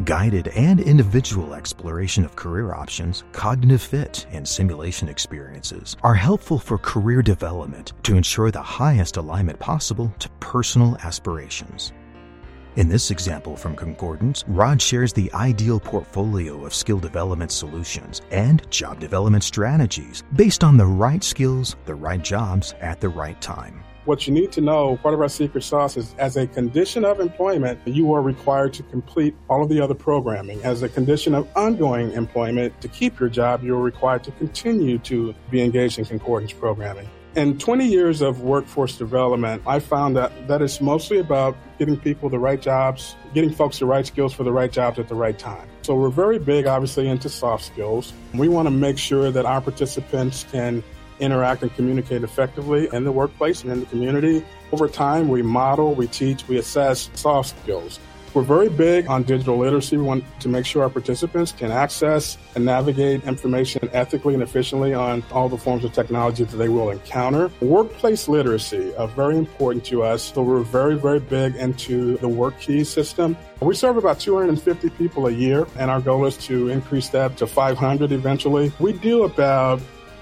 Guided 0.06 0.50
and 0.50 0.80
individual 0.80 1.56
exploration 1.56 2.24
of 2.24 2.36
career 2.36 2.74
options, 2.74 3.24
cognitive 3.32 3.82
fit, 3.82 4.28
and 4.32 4.48
simulation 4.48 5.10
experiences 5.10 5.98
are 6.04 6.14
helpful 6.14 6.60
for 6.60 6.78
career 6.78 7.24
development 7.24 7.94
to 8.04 8.16
ensure 8.16 8.52
the 8.52 8.62
highest 8.62 9.18
alignment 9.18 9.58
possible 9.60 10.14
to 10.20 10.30
personal 10.40 10.96
aspirations. 11.04 11.94
In 12.76 12.90
this 12.90 13.12
example 13.12 13.56
from 13.56 13.76
Concordance, 13.76 14.44
Rod 14.48 14.82
shares 14.82 15.14
the 15.14 15.32
ideal 15.34 15.80
portfolio 15.80 16.66
of 16.66 16.74
skill 16.74 16.98
development 16.98 17.52
solutions 17.52 18.24
and 18.32 18.68
job 18.72 19.00
development 19.00 19.44
strategies 19.44 20.24
based 20.36 20.64
on 20.64 20.76
the 20.76 20.86
right 20.88 21.24
skills, 21.24 21.76
the 21.86 21.94
right 21.94 22.24
jobs 22.24 22.74
at 22.82 23.00
the 23.00 23.10
right 23.10 23.40
time. 23.40 23.84
What 24.06 24.26
you 24.26 24.34
need 24.34 24.52
to 24.54 24.62
know, 24.62 24.98
part 24.98 25.14
of 25.14 25.22
our 25.22 25.30
secret 25.30 25.64
sauce 25.64 25.98
is 25.98 26.16
as 26.18 26.36
a 26.36 26.48
condition 26.48 27.06
of 27.06 27.20
employment, 27.20 27.80
you 27.86 28.12
are 28.12 28.24
required 28.24 28.74
to 28.74 28.84
complete 28.84 29.36
all 29.50 29.62
of 29.62 29.70
the 29.70 29.80
other 29.80 29.94
programming. 29.94 30.60
As 30.64 30.82
a 30.82 30.90
condition 30.90 31.36
of 31.36 31.48
ongoing 31.56 32.12
employment, 32.14 32.82
to 32.82 32.88
keep 32.88 33.20
your 33.20 33.30
job, 33.30 33.64
you're 33.64 33.82
required 33.82 34.24
to 34.24 34.32
continue 34.32 34.98
to 34.98 35.36
be 35.52 35.62
engaged 35.62 36.00
in 36.00 36.06
concordance 36.06 36.54
programming. 36.54 37.08
In 37.36 37.58
20 37.58 37.88
years 37.88 38.22
of 38.22 38.42
workforce 38.42 38.96
development, 38.96 39.64
I 39.66 39.80
found 39.80 40.16
that 40.18 40.48
that 40.48 40.62
is 40.62 40.80
mostly 40.80 41.18
about 41.18 41.58
getting 41.80 42.00
people 42.00 42.30
the 42.30 42.38
right 42.38 42.62
jobs, 42.62 43.16
getting 43.34 43.52
folks 43.52 43.80
the 43.80 43.88
right 43.88 44.06
skills 44.06 44.34
for 44.34 44.44
the 44.44 44.52
right 44.52 44.72
jobs 44.72 45.00
at 45.00 45.08
the 45.08 45.16
right 45.16 45.38
time. 45.38 45.68
So 45.82 45.96
we're 45.96 46.10
very 46.10 46.38
big, 46.38 46.68
obviously, 46.68 47.08
into 47.08 47.30
soft 47.30 47.66
skills. 47.66 48.14
We 48.36 48.50
want 48.50 48.68
to 48.68 48.72
make 48.72 49.00
sure 49.00 49.32
that 49.32 49.48
our 49.48 49.62
participants 49.62 50.46
can 50.52 50.84
interact 51.20 51.64
and 51.64 51.74
communicate 51.74 52.22
effectively 52.22 52.88
in 52.94 53.04
the 53.04 53.12
workplace 53.12 53.64
and 53.64 53.72
in 53.72 53.80
the 53.80 53.88
community. 53.88 54.46
Over 54.72 54.88
time, 54.88 55.28
we 55.28 55.42
model, 55.42 55.96
we 55.96 56.06
teach, 56.06 56.48
we 56.48 56.60
assess 56.60 57.10
soft 57.16 57.56
skills. 57.60 58.00
We're 58.34 58.42
very 58.42 58.70
big 58.70 59.08
on 59.08 59.22
digital 59.22 59.60
literacy. 59.60 59.96
We 59.98 60.04
want 60.04 60.24
to 60.40 60.50
make 60.50 60.66
sure 60.66 60.82
our 60.82 60.90
participants 60.90 61.52
can 61.52 61.72
access 61.72 62.40
and 62.56 62.66
navigate 62.66 63.24
information 63.26 63.88
ethically 63.94 64.34
and 64.34 64.42
efficiently 64.42 64.96
on 64.96 65.24
all 65.32 65.50
the 65.50 65.58
forms 65.58 65.86
of 65.86 65.94
technology 65.94 66.44
that 66.44 66.58
they 66.58 66.68
will 66.68 66.90
encounter. 66.90 67.52
Workplace 67.62 68.28
literacy 68.28 68.96
are 68.96 69.08
very 69.10 69.38
important 69.38 69.86
to 69.86 70.02
us. 70.02 70.34
So 70.34 70.42
we're 70.42 70.64
very, 70.64 70.98
very 70.98 71.20
big 71.20 71.56
into 71.58 72.18
the 72.18 72.28
work 72.28 72.60
key 72.60 72.84
system. 72.84 73.38
We 73.62 73.76
serve 73.76 73.98
about 73.98 74.20
250 74.20 74.90
people 74.90 75.28
a 75.28 75.32
year, 75.32 75.68
and 75.78 75.92
our 75.92 76.02
goal 76.02 76.26
is 76.26 76.36
to 76.48 76.70
increase 76.70 77.10
that 77.10 77.38
to 77.38 77.46
500 77.46 78.12
eventually. 78.12 78.72
We 78.80 78.94
do 78.94 79.26
about 79.26 79.80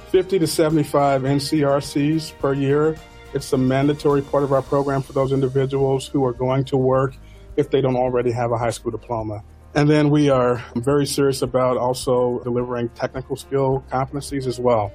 50 0.09 0.37
to 0.37 0.47
75 0.47 1.21
NCRCs 1.21 2.37
per 2.39 2.53
year. 2.53 2.97
It's 3.33 3.53
a 3.53 3.57
mandatory 3.57 4.21
part 4.21 4.43
of 4.43 4.51
our 4.51 4.61
program 4.61 5.01
for 5.01 5.13
those 5.13 5.31
individuals 5.31 6.05
who 6.05 6.25
are 6.25 6.33
going 6.33 6.65
to 6.65 6.75
work 6.75 7.13
if 7.57 7.69
they 7.69 7.81
don't 7.81 7.95
already 7.95 8.31
have 8.31 8.51
a 8.51 8.57
high 8.57 8.69
school 8.69 8.91
diploma. 8.91 9.43
And 9.73 9.89
then 9.89 10.09
we 10.09 10.29
are 10.29 10.63
very 10.75 11.05
serious 11.05 11.41
about 11.41 11.77
also 11.77 12.39
delivering 12.43 12.89
technical 12.89 13.35
skill 13.35 13.83
competencies 13.91 14.45
as 14.45 14.59
well. 14.59 14.91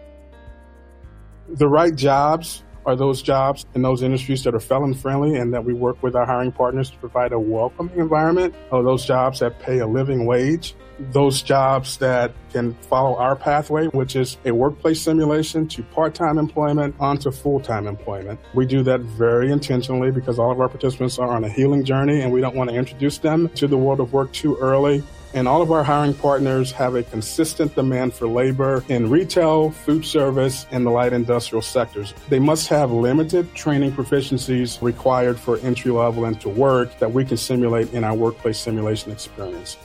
The 1.48 1.68
right 1.68 1.94
jobs 1.94 2.62
are 2.84 2.94
those 2.94 3.22
jobs 3.22 3.66
in 3.74 3.82
those 3.82 4.02
industries 4.02 4.44
that 4.44 4.54
are 4.54 4.60
felon 4.60 4.94
friendly 4.94 5.36
and 5.36 5.52
that 5.54 5.64
we 5.64 5.72
work 5.72 6.02
with 6.02 6.14
our 6.14 6.26
hiring 6.26 6.52
partners 6.52 6.90
to 6.90 6.96
provide 6.98 7.32
a 7.32 7.38
welcoming 7.38 7.98
environment, 7.98 8.54
or 8.70 8.82
those 8.82 9.04
jobs 9.04 9.40
that 9.40 9.58
pay 9.60 9.78
a 9.78 9.86
living 9.86 10.26
wage, 10.26 10.74
those 10.98 11.42
jobs 11.42 11.98
that 11.98 12.32
can 12.52 12.74
follow 12.74 13.16
our 13.16 13.36
pathway, 13.36 13.86
which 13.88 14.16
is 14.16 14.36
a 14.44 14.52
workplace 14.52 15.00
simulation 15.00 15.68
to 15.68 15.82
part-time 15.82 16.38
employment 16.38 16.94
onto 16.98 17.30
full-time 17.30 17.86
employment. 17.86 18.40
We 18.54 18.66
do 18.66 18.82
that 18.84 19.00
very 19.00 19.50
intentionally 19.50 20.10
because 20.10 20.38
all 20.38 20.50
of 20.50 20.60
our 20.60 20.68
participants 20.68 21.18
are 21.18 21.28
on 21.28 21.44
a 21.44 21.48
healing 21.48 21.84
journey 21.84 22.20
and 22.22 22.32
we 22.32 22.40
don't 22.40 22.56
want 22.56 22.70
to 22.70 22.76
introduce 22.76 23.18
them 23.18 23.48
to 23.50 23.66
the 23.66 23.76
world 23.76 24.00
of 24.00 24.12
work 24.12 24.32
too 24.32 24.56
early. 24.56 25.02
And 25.34 25.46
all 25.46 25.60
of 25.60 25.70
our 25.70 25.84
hiring 25.84 26.14
partners 26.14 26.72
have 26.72 26.94
a 26.94 27.02
consistent 27.02 27.74
demand 27.74 28.14
for 28.14 28.26
labor 28.26 28.82
in 28.88 29.10
retail, 29.10 29.70
food 29.70 30.06
service, 30.06 30.66
and 30.70 30.86
the 30.86 30.90
light 30.90 31.12
industrial 31.12 31.60
sectors. 31.60 32.14
They 32.30 32.38
must 32.38 32.68
have 32.68 32.90
limited 32.90 33.52
training 33.54 33.92
proficiencies 33.92 34.80
required 34.80 35.38
for 35.38 35.58
entry 35.58 35.90
level 35.90 36.24
into 36.24 36.48
work 36.48 36.98
that 37.00 37.12
we 37.12 37.24
can 37.24 37.36
simulate 37.36 37.92
in 37.92 38.02
our 38.02 38.14
workplace 38.14 38.58
simulation 38.58 39.12
experience. 39.12 39.76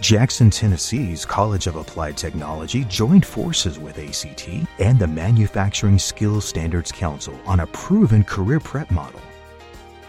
Jackson, 0.00 0.50
Tennessee's 0.50 1.24
College 1.24 1.66
of 1.66 1.76
Applied 1.76 2.16
Technology 2.16 2.84
joined 2.84 3.24
forces 3.24 3.78
with 3.78 3.98
ACT 3.98 4.48
and 4.80 4.98
the 4.98 5.06
Manufacturing 5.06 5.98
Skills 5.98 6.44
Standards 6.44 6.90
Council 6.90 7.38
on 7.46 7.60
a 7.60 7.66
proven 7.68 8.24
career 8.24 8.58
prep 8.58 8.90
model. 8.90 9.20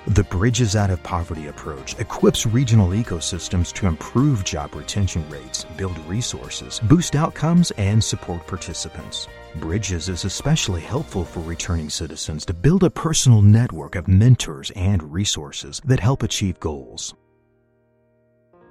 The 0.08 0.24
Bridges 0.26 0.76
Out 0.76 0.90
of 0.90 1.02
Poverty 1.02 1.48
approach 1.48 1.98
equips 1.98 2.46
regional 2.46 2.90
ecosystems 2.90 3.72
to 3.74 3.88
improve 3.88 4.44
job 4.44 4.76
retention 4.76 5.28
rates, 5.30 5.64
build 5.78 5.98
resources, 6.00 6.82
boost 6.82 7.16
outcomes, 7.16 7.72
and 7.78 8.04
support 8.04 8.46
participants. 8.46 9.30
Bridges 9.56 10.10
is 10.10 10.26
especially 10.26 10.82
helpful 10.82 11.24
for 11.24 11.40
returning 11.40 11.90
citizens 11.90 12.46
to 12.46 12.54
build 12.54 12.84
a 12.84 12.90
personal 12.90 13.42
network 13.42 13.96
of 13.96 14.10
mentors 14.10 14.72
and 14.72 15.02
resources 15.14 15.80
that 15.86 16.02
help 16.02 16.22
achieve 16.22 16.60
goals. 16.60 17.14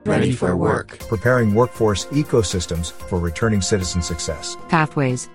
Ready 0.04 0.32
for 0.32 0.56
work. 0.56 0.98
Preparing 1.08 1.54
workforce 1.54 2.06
ecosystems 2.06 2.90
for 2.90 3.20
returning 3.20 3.60
citizen 3.60 4.02
success. 4.02 4.56
Pathways. 4.68 5.28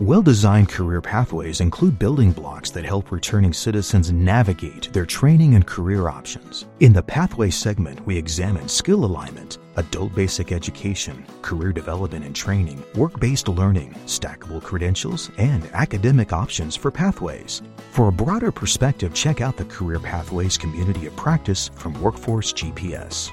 Well 0.00 0.22
designed 0.22 0.68
career 0.68 1.00
pathways 1.00 1.60
include 1.60 2.00
building 2.00 2.32
blocks 2.32 2.68
that 2.72 2.84
help 2.84 3.12
returning 3.12 3.52
citizens 3.52 4.10
navigate 4.10 4.92
their 4.92 5.06
training 5.06 5.54
and 5.54 5.64
career 5.64 6.08
options. 6.08 6.66
In 6.80 6.92
the 6.92 7.02
Pathway 7.02 7.48
segment, 7.50 8.04
we 8.04 8.18
examine 8.18 8.68
skill 8.68 9.04
alignment, 9.04 9.58
adult 9.76 10.12
basic 10.14 10.50
education, 10.50 11.24
career 11.42 11.72
development 11.72 12.24
and 12.24 12.34
training, 12.34 12.82
work 12.96 13.20
based 13.20 13.46
learning, 13.46 13.94
stackable 14.04 14.60
credentials, 14.60 15.30
and 15.38 15.64
academic 15.72 16.32
options 16.32 16.74
for 16.74 16.90
pathways. 16.90 17.62
For 17.92 18.08
a 18.08 18.12
broader 18.12 18.50
perspective, 18.50 19.14
check 19.14 19.40
out 19.40 19.56
the 19.56 19.64
Career 19.66 20.00
Pathways 20.00 20.58
Community 20.58 21.06
of 21.06 21.14
Practice 21.14 21.70
from 21.76 21.94
Workforce 22.02 22.52
GPS. 22.52 23.30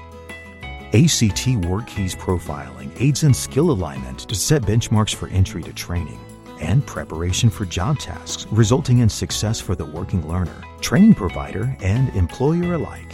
ACT 0.94 1.48
WorkKeys 1.64 2.14
profiling 2.18 2.92
aids 3.00 3.22
in 3.22 3.32
skill 3.32 3.70
alignment 3.70 4.18
to 4.28 4.34
set 4.34 4.60
benchmarks 4.60 5.14
for 5.14 5.26
entry 5.28 5.62
to 5.62 5.72
training 5.72 6.20
and 6.60 6.86
preparation 6.86 7.48
for 7.48 7.64
job 7.64 7.98
tasks, 7.98 8.46
resulting 8.50 8.98
in 8.98 9.08
success 9.08 9.58
for 9.58 9.74
the 9.74 9.86
working 9.86 10.28
learner, 10.28 10.54
training 10.82 11.14
provider, 11.14 11.74
and 11.80 12.14
employer 12.14 12.74
alike. 12.74 13.10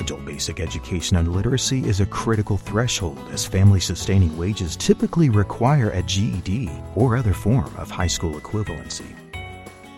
Adult 0.00 0.24
basic 0.24 0.58
education 0.58 1.18
and 1.18 1.34
literacy 1.34 1.86
is 1.86 2.00
a 2.00 2.06
critical 2.06 2.56
threshold 2.56 3.20
as 3.30 3.44
family 3.44 3.78
sustaining 3.78 4.34
wages 4.38 4.74
typically 4.74 5.28
require 5.28 5.90
a 5.90 6.02
GED 6.02 6.70
or 6.94 7.14
other 7.14 7.34
form 7.34 7.70
of 7.76 7.90
high 7.90 8.06
school 8.06 8.40
equivalency. 8.40 9.14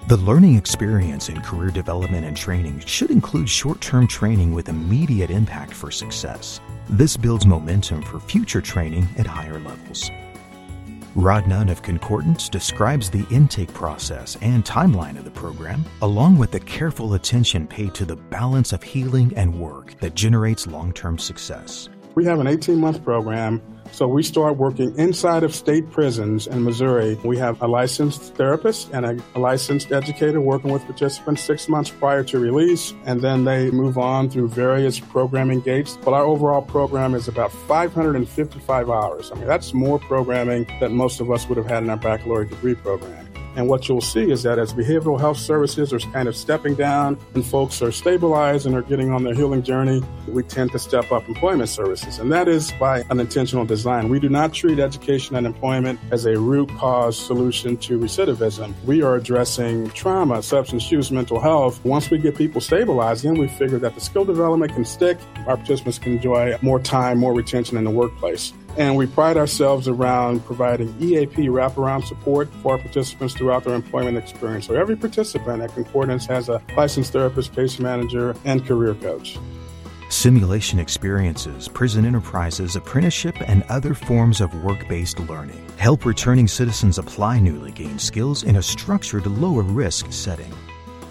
The 0.09 0.17
learning 0.17 0.57
experience 0.57 1.29
in 1.29 1.41
career 1.43 1.71
development 1.71 2.27
and 2.27 2.37
training 2.37 2.81
should 2.81 3.13
include 3.13 3.49
short 3.49 3.81
term 3.81 4.09
training 4.09 4.53
with 4.53 4.69
immediate 4.69 5.31
impact 5.31 5.73
for 5.73 5.93
success. 5.93 6.61
This 6.91 7.19
builds 7.19 7.45
momentum 7.45 8.01
for 8.01 8.19
future 8.19 8.63
training 8.63 9.07
at 9.19 9.27
higher 9.27 9.61
levels. 9.61 10.11
Rod 11.15 11.47
Nunn 11.47 11.69
of 11.69 11.83
Concordance 11.83 12.49
describes 12.49 13.11
the 13.11 13.27
intake 13.31 13.75
process 13.75 14.39
and 14.41 14.65
timeline 14.65 15.19
of 15.19 15.25
the 15.25 15.31
program, 15.31 15.85
along 16.01 16.39
with 16.39 16.51
the 16.51 16.61
careful 16.61 17.13
attention 17.13 17.67
paid 17.67 17.93
to 17.93 18.07
the 18.07 18.17
balance 18.17 18.73
of 18.73 18.83
healing 18.83 19.35
and 19.37 19.61
work 19.61 20.01
that 20.01 20.15
generates 20.15 20.67
long 20.67 20.91
term 20.95 21.19
success. 21.19 21.91
We 22.15 22.25
have 22.25 22.41
an 22.41 22.47
18 22.47 22.79
month 22.79 23.05
program 23.05 23.61
so 23.93 24.07
we 24.07 24.23
start 24.23 24.57
working 24.57 24.97
inside 24.99 25.43
of 25.43 25.55
state 25.55 25.91
prisons 25.91 26.47
in 26.47 26.65
Missouri. 26.65 27.19
We 27.25 27.37
have 27.39 27.61
a 27.63 27.67
licensed 27.67 28.35
therapist 28.35 28.91
and 28.93 29.05
a, 29.07 29.19
a, 29.35 29.39
licensed 29.39 29.93
educator 29.93 30.41
working 30.41 30.73
with 30.73 30.85
participants 30.85 31.43
six 31.43 31.69
months 31.69 31.91
prior 31.91 32.23
to 32.25 32.39
release, 32.39 32.95
and 33.05 33.21
then 33.21 33.45
they 33.45 33.71
move 33.71 33.99
on 33.99 34.31
through 34.31 34.49
various 34.49 35.01
programming 35.01 35.61
gates. 35.61 35.99
But 36.05 36.15
our 36.15 36.25
overall 36.25 36.63
program 36.63 37.15
is 37.15 37.29
about 37.29 37.53
555 37.53 38.91
hours. 38.91 39.31
I 39.33 39.37
mean, 39.37 39.47
that's 39.47 39.75
more 39.75 39.99
programming 39.99 40.67
than 40.81 40.95
most 40.95 41.21
of 41.21 41.31
us 41.31 41.49
would 41.49 41.59
have 41.59 41.67
had 41.67 41.83
in 41.83 41.91
our 41.91 41.97
baccalaureate 41.97 42.51
degree 42.51 42.75
program. 42.75 43.27
And 43.57 43.69
what 43.69 43.89
you'll 43.89 44.01
see 44.01 44.31
is 44.31 44.43
that 44.45 44.59
as 44.59 44.73
behavioral 44.73 45.19
health 45.19 45.39
services 45.39 45.93
are 45.93 45.99
kind 45.99 46.29
of 46.29 46.37
stepping 46.37 46.75
down 46.75 47.19
and 47.35 47.45
folks 47.45 47.83
are 47.83 47.93
stabilized 47.93 48.67
and 48.67 48.75
are 48.75 48.83
getting 48.83 49.11
on 49.11 49.25
their 49.25 49.35
healing 49.35 49.63
journey, 49.63 50.03
we 50.29 50.43
tend 50.43 50.73
to 50.73 50.79
step 50.79 51.11
up 51.11 51.29
employment 51.29 51.69
services. 51.69 52.19
And 52.19 52.33
that 52.33 52.49
is 52.49 52.73
by 52.73 53.05
an 53.11 53.21
intentional 53.21 53.65
design. 53.65 54.09
We 54.09 54.21
do 54.21 54.29
not 54.29 54.53
treat 54.53 54.79
education 54.79 55.37
and 55.37 55.47
employment 55.47 55.99
as 56.11 56.27
a 56.27 56.39
root 56.39 56.69
cause 56.77 57.19
solution 57.19 57.77
to 57.79 57.99
recidivism. 57.99 58.75
We 58.85 59.03
are 59.03 59.17
addressing 59.17 59.91
trauma, 59.91 60.43
substance 60.43 60.91
use, 60.91 61.11
mental 61.11 61.41
health. 61.41 61.85
Once 61.85 62.11
we 62.11 62.19
get 62.19 62.37
people 62.37 62.61
stabilized, 62.61 63.25
then 63.25 63.35
we 63.35 63.49
figure 63.49 63.79
that 63.79 63.95
the 63.95 64.01
skill 64.01 64.25
development 64.25 64.75
can 64.75 64.85
stick. 64.85 65.19
Our 65.47 65.57
participants 65.57 65.99
can 65.99 66.13
enjoy 66.13 66.57
more 66.63 66.81
time, 66.81 67.19
more 67.19 67.35
retention 67.35 67.77
in 67.77 67.85
the 67.85 67.91
workplace. 67.91 68.53
And 68.79 68.97
we 68.97 69.07
pride 69.07 69.37
ourselves 69.37 69.89
around 69.89 70.45
providing 70.47 70.95
EAP 71.01 71.49
wraparound 71.49 72.07
support 72.07 72.49
for 72.63 72.73
our 72.73 72.79
participants 72.79 73.35
throughout 73.35 73.65
their 73.65 73.75
employment 73.75 74.17
experience. 74.17 74.67
So 74.67 74.75
every 74.75 74.97
participant 74.97 75.63
at 75.63 75.75
Concordance 75.75 76.25
has 76.27 76.49
a 76.49 76.63
licensed 76.77 77.13
therapist, 77.13 77.53
case 77.55 77.81
manager, 77.81 78.37
and 78.45 78.65
career 78.65 78.95
coach. 78.95 79.37
Simulation 80.11 80.79
experiences, 80.79 81.69
prison 81.69 82.07
enterprises, 82.07 82.77
apprenticeship, 82.77 83.37
and 83.47 83.63
other 83.65 83.95
forms 83.95 84.41
of 84.41 84.55
work 84.65 84.89
based 84.89 85.19
learning 85.21 85.69
help 85.79 86.05
returning 86.05 86.49
citizens 86.49 86.99
apply 86.99 87.39
newly 87.39 87.71
gained 87.71 88.01
skills 88.01 88.43
in 88.43 88.57
a 88.57 88.63
structured, 88.63 89.27
lower 89.27 89.63
risk 89.63 90.13
setting. 90.13 90.53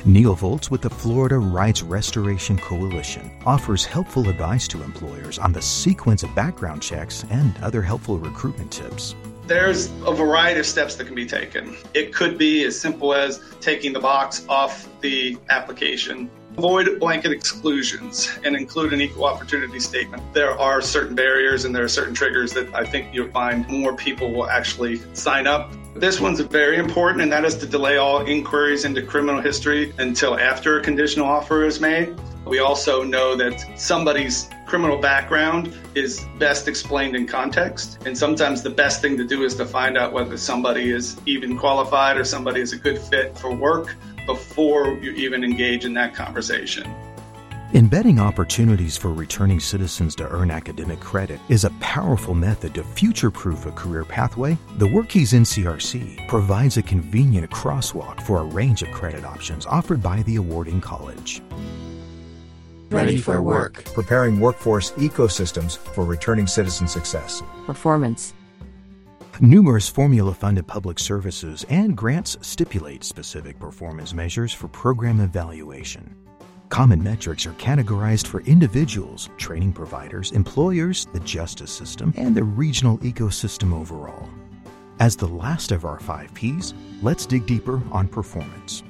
Neil 0.08 0.36
Volz 0.36 0.72
with 0.72 0.82
the 0.82 0.90
Florida 0.90 1.38
Rights 1.38 1.84
Restoration 1.84 2.58
Coalition 2.58 3.30
offers 3.46 3.84
helpful 3.84 4.30
advice 4.30 4.66
to 4.70 4.82
employers 4.82 5.38
on 5.38 5.52
the 5.52 5.62
sequence 5.62 6.24
of 6.24 6.34
background 6.34 6.82
checks 6.82 7.26
and 7.30 7.58
other 7.62 7.82
helpful 7.82 8.18
recruitment 8.18 8.72
tips. 8.72 9.16
There's 9.48 9.92
a 10.06 10.14
variety 10.14 10.62
of 10.62 10.66
steps 10.66 10.96
that 10.96 11.08
can 11.08 11.16
be 11.16 11.26
taken. 11.26 11.76
It 11.94 12.14
could 12.14 12.38
be 12.38 12.64
as 12.64 12.80
simple 12.80 13.14
as 13.14 13.42
taking 13.60 13.92
the 13.92 14.00
box 14.00 14.46
off 14.48 14.88
the 15.02 15.38
application. 15.50 16.32
Avoid 16.58 17.00
blanket 17.00 17.32
exclusions 17.32 18.36
and 18.44 18.56
include 18.56 18.92
an 18.92 19.00
equal 19.00 19.26
opportunity 19.26 19.80
statement. 19.80 20.24
There 20.34 20.60
are 20.60 20.82
certain 20.82 21.14
barriers 21.16 21.66
and 21.66 21.76
there 21.76 21.84
are 21.84 21.88
certain 21.88 22.16
triggers 22.16 22.52
that 22.54 22.74
I 22.74 22.84
think 22.84 23.14
you'll 23.14 23.30
find 23.30 23.68
more 23.70 23.96
people 23.96 24.32
will 24.34 24.50
actually 24.50 25.00
sign 25.14 25.46
up. 25.46 25.72
This 25.94 26.20
one's 26.20 26.40
very 26.40 26.78
important, 26.78 27.22
and 27.22 27.32
that 27.32 27.46
is 27.46 27.56
to 27.58 27.68
delay 27.68 27.98
all 27.98 28.26
inquiries 28.26 28.86
into 28.86 29.04
criminal 29.04 29.40
history 29.40 29.94
until 30.00 30.40
after 30.40 30.80
a 30.80 30.84
conditional 30.84 31.28
offer 31.28 31.64
is 31.64 31.80
made. 31.80 32.20
We 32.44 32.58
also 32.58 33.04
know 33.04 33.36
that 33.36 33.80
somebody's 33.80 34.50
criminal 34.66 34.98
background 34.98 35.76
is 35.94 36.26
best 36.40 36.68
explained 36.68 37.16
in 37.16 37.28
context. 37.28 38.00
And 38.08 38.18
sometimes 38.18 38.64
the 38.64 38.72
best 38.72 39.00
thing 39.00 39.16
to 39.18 39.24
do 39.24 39.44
is 39.44 39.54
to 39.56 39.66
find 39.66 39.96
out 39.96 40.12
whether 40.12 40.38
somebody 40.38 40.90
is 40.90 41.22
even 41.28 41.56
qualified 41.56 42.18
or 42.18 42.24
somebody 42.24 42.62
is 42.62 42.74
a 42.74 42.78
good 42.78 42.98
fit 42.98 43.38
for 43.38 43.54
work 43.54 43.96
before 44.28 44.94
you 45.02 45.12
even 45.14 45.44
engage 45.44 45.86
in 45.86 45.94
that 45.96 46.14
conversation. 46.14 46.94
Embedding 47.74 48.18
opportunities 48.18 48.96
for 48.96 49.12
returning 49.12 49.60
citizens 49.60 50.16
to 50.16 50.30
earn 50.30 50.52
academic 50.52 51.02
credit 51.02 51.40
is 51.50 51.66
a 51.66 51.70
powerful 51.82 52.34
method 52.34 52.74
to 52.76 52.84
future 52.84 53.30
proof 53.30 53.66
a 53.66 53.72
career 53.72 54.06
pathway. 54.06 54.58
The 54.78 54.88
WorkKeys 54.88 55.34
NCRC 55.34 56.30
provides 56.30 56.78
a 56.78 56.82
convenient 56.82 57.52
crosswalk 57.52 58.22
for 58.22 58.40
a 58.40 58.46
range 58.46 58.84
of 58.84 58.92
credit 58.92 59.26
options 59.26 59.66
offered 59.66 60.02
by 60.02 60.24
the 60.24 60.38
awarding 60.38 60.80
college. 60.80 61.42
Ready 62.90 63.18
for 63.18 63.42
work. 63.42 63.84
Preparing 63.94 64.40
workforce 64.40 64.92
ecosystems 64.92 65.78
for 65.78 66.06
returning 66.06 66.48
citizen 66.48 66.88
success. 66.88 67.44
Performance. 67.66 68.34
Numerous 69.42 69.88
formula 69.88 70.34
funded 70.34 70.66
public 70.66 70.98
services 70.98 71.64
and 71.70 71.96
grants 71.96 72.38
stipulate 72.42 73.04
specific 73.04 73.60
performance 73.60 74.12
measures 74.12 74.52
for 74.52 74.68
program 74.68 75.20
evaluation. 75.20 76.16
Common 76.70 77.04
metrics 77.04 77.46
are 77.46 77.54
categorized 77.54 78.26
for 78.26 78.42
individuals, 78.42 79.30
training 79.38 79.74
providers, 79.74 80.32
employers, 80.32 81.06
the 81.14 81.20
justice 81.20 81.72
system, 81.72 82.12
and 82.18 82.34
the 82.34 82.44
regional 82.44 82.98
ecosystem 83.00 83.80
overall. 83.80 84.28
As 85.00 85.16
the 85.16 85.28
last 85.28 85.72
of 85.72 85.86
our 85.86 86.00
five 86.00 86.34
P's, 86.34 86.74
let's 87.04 87.28
dig 87.28 87.46
deeper 87.46 87.80
on 87.92 88.08
performance. 88.08 88.82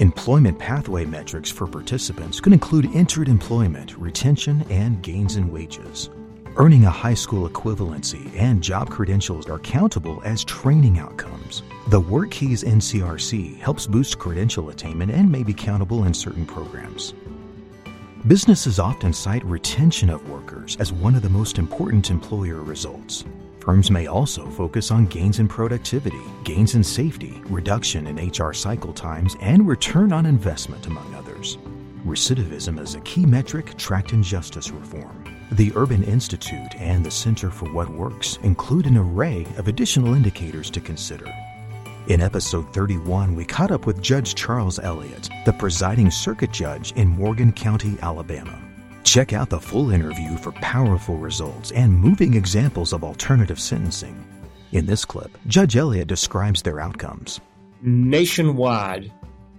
Employment 0.00 0.58
pathway 0.58 1.04
metrics 1.04 1.52
for 1.52 1.68
participants 1.68 2.40
could 2.40 2.52
include 2.52 2.92
entered 2.96 3.28
employment, 3.28 3.96
retention, 3.96 4.66
and 4.70 5.00
gains 5.04 5.36
in 5.36 5.52
wages. 5.52 6.10
Earning 6.56 6.84
a 6.84 6.90
high 6.90 7.14
school 7.14 7.48
equivalency 7.48 8.38
and 8.38 8.62
job 8.62 8.90
credentials 8.90 9.48
are 9.48 9.58
countable 9.60 10.20
as 10.22 10.44
training 10.44 10.98
outcomes. 10.98 11.62
The 11.88 12.00
WorkKeys 12.00 12.62
NCRC 12.62 13.58
helps 13.58 13.86
boost 13.86 14.18
credential 14.18 14.68
attainment 14.68 15.12
and 15.12 15.32
may 15.32 15.42
be 15.42 15.54
countable 15.54 16.04
in 16.04 16.12
certain 16.12 16.44
programs. 16.44 17.14
Businesses 18.26 18.78
often 18.78 19.14
cite 19.14 19.42
retention 19.46 20.10
of 20.10 20.28
workers 20.28 20.76
as 20.76 20.92
one 20.92 21.14
of 21.14 21.22
the 21.22 21.30
most 21.30 21.56
important 21.56 22.10
employer 22.10 22.60
results. 22.60 23.24
Firms 23.60 23.90
may 23.90 24.06
also 24.06 24.46
focus 24.50 24.90
on 24.90 25.06
gains 25.06 25.38
in 25.38 25.48
productivity, 25.48 26.20
gains 26.44 26.74
in 26.74 26.84
safety, 26.84 27.40
reduction 27.46 28.06
in 28.06 28.28
HR 28.28 28.52
cycle 28.52 28.92
times, 28.92 29.36
and 29.40 29.66
return 29.66 30.12
on 30.12 30.26
investment, 30.26 30.86
among 30.86 31.14
others. 31.14 31.56
Recidivism 32.04 32.78
is 32.78 32.94
a 32.94 33.00
key 33.00 33.24
metric 33.24 33.74
tracked 33.78 34.12
in 34.12 34.22
justice 34.22 34.70
reform. 34.70 35.21
The 35.52 35.70
Urban 35.76 36.02
Institute 36.04 36.74
and 36.78 37.04
the 37.04 37.10
Center 37.10 37.50
for 37.50 37.70
What 37.74 37.90
Works 37.90 38.38
include 38.42 38.86
an 38.86 38.96
array 38.96 39.46
of 39.58 39.68
additional 39.68 40.14
indicators 40.14 40.70
to 40.70 40.80
consider. 40.80 41.26
In 42.06 42.22
episode 42.22 42.72
31, 42.72 43.36
we 43.36 43.44
caught 43.44 43.70
up 43.70 43.84
with 43.84 44.00
Judge 44.00 44.34
Charles 44.34 44.78
Elliott, 44.78 45.28
the 45.44 45.52
presiding 45.52 46.10
circuit 46.10 46.52
judge 46.52 46.92
in 46.92 47.06
Morgan 47.06 47.52
County, 47.52 47.98
Alabama. 48.00 48.58
Check 49.04 49.34
out 49.34 49.50
the 49.50 49.60
full 49.60 49.90
interview 49.90 50.38
for 50.38 50.52
powerful 50.52 51.18
results 51.18 51.70
and 51.72 51.92
moving 51.92 52.32
examples 52.32 52.94
of 52.94 53.04
alternative 53.04 53.60
sentencing. 53.60 54.24
In 54.72 54.86
this 54.86 55.04
clip, 55.04 55.36
Judge 55.48 55.76
Elliott 55.76 56.08
describes 56.08 56.62
their 56.62 56.80
outcomes. 56.80 57.42
Nationwide, 57.82 59.12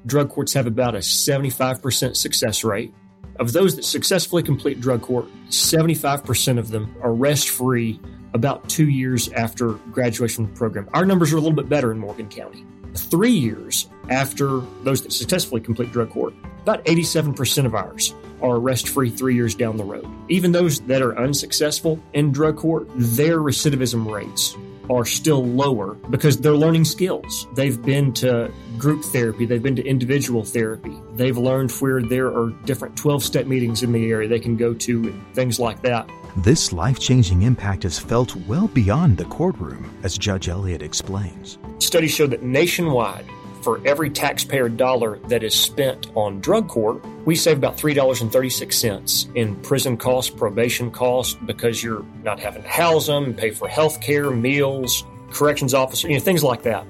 drug 0.08 0.32
courts 0.32 0.54
have 0.54 0.66
about 0.66 0.96
a 0.96 1.06
75% 1.06 2.16
success 2.16 2.64
rate. 2.64 2.96
Of 3.40 3.52
those 3.52 3.76
that 3.76 3.84
successfully 3.84 4.44
complete 4.44 4.80
drug 4.80 5.02
court, 5.02 5.26
75% 5.50 6.60
of 6.60 6.70
them 6.70 6.96
are 7.02 7.12
arrest 7.12 7.50
free 7.50 8.00
about 8.34 8.68
two 8.70 8.90
years 8.90 9.32
after 9.34 9.74
graduation 9.92 10.46
from 10.46 10.54
the 10.54 10.58
program. 10.58 10.90
Our 10.94 11.06
numbers 11.06 11.34
are 11.34 11.38
a 11.38 11.40
little 11.40 11.56
bit 11.56 11.70
better 11.70 11.92
in 11.92 12.00
Morgan 12.00 12.30
County. 12.30 12.66
Three 12.96 13.32
years 13.32 13.90
after 14.10 14.60
those 14.84 15.02
that 15.04 15.14
successfully 15.14 15.62
complete 15.62 15.92
drug 15.92 16.12
court, 16.12 16.34
about 16.62 16.86
87% 16.86 17.66
of 17.66 17.76
ours 17.76 18.14
are 18.42 18.58
arrest 18.58 18.90
free 18.90 19.10
three 19.10 19.36
years 19.36 19.56
down 19.56 19.78
the 19.78 19.84
road. 19.84 20.08
Even 20.30 20.52
those 20.52 20.80
that 20.82 21.02
are 21.02 21.18
unsuccessful 21.18 22.00
in 22.14 22.32
drug 22.32 22.58
court, 22.58 22.88
their 22.96 23.40
recidivism 23.40 24.12
rates 24.12 24.56
are 24.90 25.06
still 25.06 25.46
lower 25.46 25.96
because 26.10 26.38
they're 26.38 26.56
learning 26.56 26.86
skills. 26.86 27.48
They've 27.56 27.82
been 27.82 28.14
to 28.16 28.52
group 28.78 29.04
therapy, 29.06 29.46
they've 29.46 29.64
been 29.64 29.76
to 29.76 29.86
individual 29.86 30.44
therapy, 30.44 30.96
they've 31.16 31.38
learned 31.38 31.72
where 31.72 32.02
there 32.02 32.28
are 32.28 32.50
different 32.66 32.98
12 32.98 33.24
step 33.24 33.46
meetings 33.46 33.84
in 33.84 33.92
the 33.92 34.12
area 34.12 34.28
they 34.28 34.40
can 34.40 34.58
go 34.58 34.74
to, 34.74 35.04
and 35.04 35.36
things 35.36 35.60
like 35.60 35.82
that. 35.84 36.10
This 36.38 36.74
life 36.74 37.00
changing 37.00 37.44
impact 37.44 37.86
is 37.86 38.00
felt 38.00 38.36
well 38.48 38.68
beyond 38.68 39.18
the 39.18 39.26
courtroom, 39.26 39.88
as 40.02 40.18
Judge 40.18 40.50
Elliott 40.50 40.82
explains. 40.82 41.60
Studies 41.78 42.16
show 42.16 42.26
that 42.28 42.42
nationwide, 42.42 43.26
for 43.64 43.80
every 43.86 44.10
taxpayer 44.10 44.70
dollar 44.70 45.18
that 45.30 45.44
is 45.44 45.60
spent 45.60 46.08
on 46.16 46.42
drug 46.42 46.68
court, 46.68 47.04
we 47.26 47.36
save 47.36 47.58
about 47.58 47.78
$3.36 47.78 49.36
in 49.36 49.56
prison 49.58 49.98
costs, 49.98 50.30
probation 50.30 50.92
costs, 50.92 51.38
because 51.46 51.82
you're 51.82 52.06
not 52.24 52.40
having 52.40 52.62
to 52.62 52.70
house 52.70 53.08
them, 53.08 53.34
pay 53.34 53.52
for 53.52 53.68
health 53.68 54.02
care, 54.02 54.30
meals, 54.32 55.06
corrections 55.32 55.74
officer, 55.74 56.08
you 56.08 56.16
know, 56.16 56.20
things 56.20 56.44
like 56.44 56.64
that. 56.64 56.86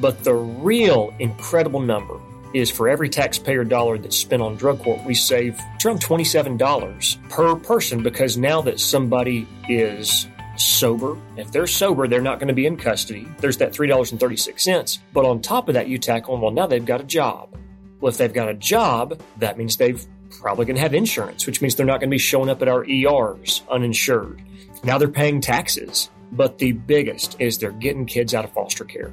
But 0.00 0.22
the 0.22 0.34
real 0.34 1.12
incredible 1.18 1.80
number 1.80 2.20
is 2.54 2.70
for 2.70 2.88
every 2.88 3.08
taxpayer 3.08 3.64
dollar 3.64 3.98
that's 3.98 4.16
spent 4.16 4.40
on 4.40 4.56
drug 4.56 4.82
court, 4.82 5.04
we 5.04 5.14
save 5.14 5.58
around 5.84 6.00
$27 6.00 7.28
per 7.28 7.56
person 7.56 8.02
because 8.02 8.36
now 8.36 8.62
that 8.62 8.80
somebody 8.80 9.46
is 9.68 10.26
sober. 10.60 11.16
If 11.36 11.52
they're 11.52 11.66
sober, 11.66 12.08
they're 12.08 12.20
not 12.20 12.38
going 12.38 12.48
to 12.48 12.54
be 12.54 12.66
in 12.66 12.76
custody. 12.76 13.26
There's 13.38 13.58
that 13.58 13.72
$3.36. 13.72 14.98
But 15.12 15.24
on 15.24 15.40
top 15.40 15.68
of 15.68 15.74
that, 15.74 15.88
you 15.88 15.98
tack 15.98 16.28
on, 16.28 16.40
well, 16.40 16.50
now 16.50 16.66
they've 16.66 16.84
got 16.84 17.00
a 17.00 17.04
job. 17.04 17.56
Well, 18.00 18.10
if 18.10 18.18
they've 18.18 18.32
got 18.32 18.48
a 18.48 18.54
job, 18.54 19.20
that 19.38 19.58
means 19.58 19.76
they've 19.76 20.04
probably 20.40 20.66
going 20.66 20.76
to 20.76 20.82
have 20.82 20.94
insurance, 20.94 21.46
which 21.46 21.60
means 21.60 21.74
they're 21.74 21.86
not 21.86 22.00
going 22.00 22.10
to 22.10 22.14
be 22.14 22.18
showing 22.18 22.48
up 22.48 22.62
at 22.62 22.68
our 22.68 22.84
ERs 22.84 23.62
uninsured. 23.70 24.42
Now 24.84 24.98
they're 24.98 25.08
paying 25.08 25.40
taxes. 25.40 26.10
But 26.30 26.58
the 26.58 26.72
biggest 26.72 27.40
is 27.40 27.58
they're 27.58 27.72
getting 27.72 28.04
kids 28.04 28.34
out 28.34 28.44
of 28.44 28.52
foster 28.52 28.84
care. 28.84 29.12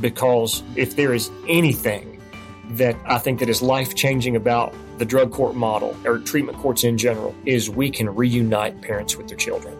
Because 0.00 0.62
if 0.76 0.96
there 0.96 1.14
is 1.14 1.30
anything 1.48 2.20
that 2.70 2.96
I 3.06 3.18
think 3.18 3.40
that 3.40 3.48
is 3.48 3.62
life 3.62 3.94
changing 3.94 4.36
about 4.36 4.74
the 4.98 5.04
drug 5.04 5.32
court 5.32 5.54
model 5.54 5.96
or 6.04 6.18
treatment 6.18 6.58
courts 6.58 6.84
in 6.84 6.98
general 6.98 7.34
is 7.46 7.70
we 7.70 7.90
can 7.90 8.14
reunite 8.14 8.82
parents 8.82 9.16
with 9.16 9.28
their 9.28 9.38
children 9.38 9.77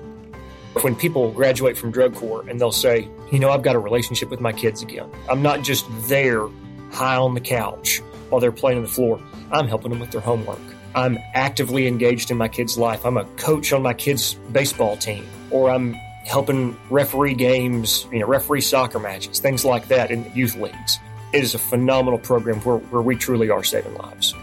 when 0.82 0.94
people 0.94 1.30
graduate 1.32 1.76
from 1.76 1.90
drug 1.90 2.14
court 2.14 2.48
and 2.48 2.60
they'll 2.60 2.72
say, 2.72 3.08
you 3.30 3.38
know, 3.38 3.50
I've 3.50 3.62
got 3.62 3.76
a 3.76 3.78
relationship 3.78 4.30
with 4.30 4.40
my 4.40 4.52
kids 4.52 4.82
again. 4.82 5.10
I'm 5.28 5.42
not 5.42 5.62
just 5.62 5.86
there 6.08 6.48
high 6.90 7.16
on 7.16 7.34
the 7.34 7.40
couch 7.40 8.00
while 8.28 8.40
they're 8.40 8.52
playing 8.52 8.78
on 8.78 8.84
the 8.84 8.90
floor. 8.90 9.20
I'm 9.50 9.68
helping 9.68 9.90
them 9.90 10.00
with 10.00 10.10
their 10.10 10.20
homework. 10.20 10.60
I'm 10.94 11.18
actively 11.34 11.86
engaged 11.86 12.30
in 12.30 12.36
my 12.36 12.48
kids' 12.48 12.76
life. 12.78 13.04
I'm 13.04 13.16
a 13.16 13.24
coach 13.36 13.72
on 13.72 13.82
my 13.82 13.94
kids' 13.94 14.34
baseball 14.52 14.96
team, 14.96 15.26
or 15.50 15.70
I'm 15.70 15.94
helping 16.24 16.76
referee 16.90 17.34
games, 17.34 18.06
you 18.12 18.18
know, 18.18 18.26
referee 18.26 18.60
soccer 18.60 18.98
matches, 18.98 19.38
things 19.38 19.64
like 19.64 19.88
that 19.88 20.10
in 20.10 20.30
youth 20.34 20.56
leagues. 20.56 20.98
It 21.32 21.42
is 21.42 21.54
a 21.54 21.58
phenomenal 21.58 22.18
program 22.18 22.60
where, 22.60 22.78
where 22.78 23.02
we 23.02 23.16
truly 23.16 23.50
are 23.50 23.62
saving 23.62 23.94
lives. 23.94 24.34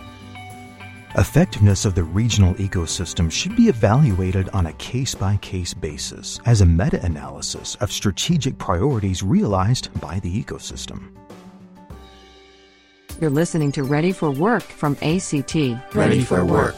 Effectiveness 1.17 1.85
of 1.85 1.95
the 1.95 2.03
regional 2.03 2.53
ecosystem 2.55 3.31
should 3.31 3.55
be 3.55 3.69
evaluated 3.69 4.49
on 4.49 4.65
a 4.65 4.73
case 4.73 5.15
by 5.15 5.37
case 5.37 5.73
basis 5.73 6.41
as 6.45 6.59
a 6.59 6.65
meta 6.65 7.01
analysis 7.05 7.75
of 7.75 7.89
strategic 7.89 8.57
priorities 8.57 9.23
realized 9.23 9.97
by 10.01 10.19
the 10.19 10.43
ecosystem. 10.43 11.15
You're 13.21 13.29
listening 13.29 13.71
to 13.73 13.83
Ready 13.83 14.11
for 14.11 14.29
Work 14.29 14.63
from 14.63 14.97
ACT. 15.01 15.55
Ready 15.93 16.19
for 16.19 16.43
work. 16.43 16.75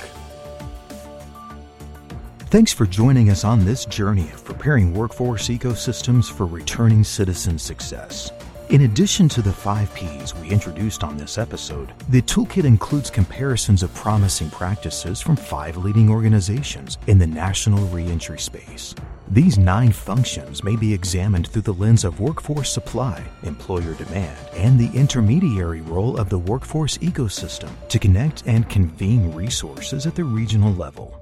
Thanks 2.52 2.72
for 2.72 2.86
joining 2.86 3.32
us 3.32 3.44
on 3.44 3.66
this 3.66 3.86
journey 3.86 4.30
of 4.30 4.46
preparing 4.46 4.94
workforce 4.94 5.48
ecosystems 5.48 6.32
for 6.32 6.46
returning 6.46 7.04
citizen 7.04 7.58
success. 7.58 8.30
In 8.70 8.82
addition 8.82 9.30
to 9.30 9.42
the 9.42 9.54
five 9.54 9.94
P's 9.94 10.36
we 10.36 10.50
introduced 10.50 11.02
on 11.02 11.16
this 11.16 11.38
episode, 11.38 11.94
the 12.10 12.22
toolkit 12.22 12.66
includes 12.66 13.10
comparisons 13.10 13.82
of 13.82 13.94
promising 13.94 14.50
practices 14.50 15.22
from 15.22 15.38
five 15.38 15.78
leading 15.78 16.10
organizations 16.10 16.98
in 17.08 17.18
the 17.18 17.26
national 17.26 17.88
reentry 17.88 18.38
space. 18.38 18.94
These 19.30 19.58
nine 19.58 19.94
functions 19.94 20.66
may 20.66 20.76
be 20.76 20.94
examined 20.94 21.48
through 21.48 21.62
the 21.62 21.74
lens 21.76 22.04
of 22.04 22.20
workforce 22.20 22.70
supply, 22.70 23.24
employer 23.44 23.94
demand, 23.94 24.38
and 24.54 24.78
the 24.78 24.92
intermediary 24.94 25.80
role 25.80 26.18
of 26.18 26.28
the 26.28 26.40
workforce 26.40 26.98
ecosystem 26.98 27.70
to 27.88 27.98
connect 27.98 28.44
and 28.48 28.70
convene 28.70 29.34
resources 29.34 30.06
at 30.06 30.14
the 30.14 30.26
regional 30.26 30.74
level. 30.74 31.18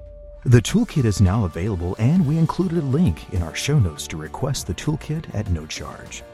The 0.46 0.62
toolkit 0.62 1.04
is 1.04 1.20
now 1.20 1.44
available, 1.44 1.94
and 2.00 2.26
we 2.26 2.38
included 2.38 2.78
a 2.78 2.86
link 2.86 3.32
in 3.32 3.40
our 3.44 3.54
show 3.54 3.78
notes 3.78 4.08
to 4.08 4.16
request 4.16 4.66
the 4.66 4.74
toolkit 4.74 5.32
at 5.32 5.48
no 5.50 5.64
charge. 5.64 6.24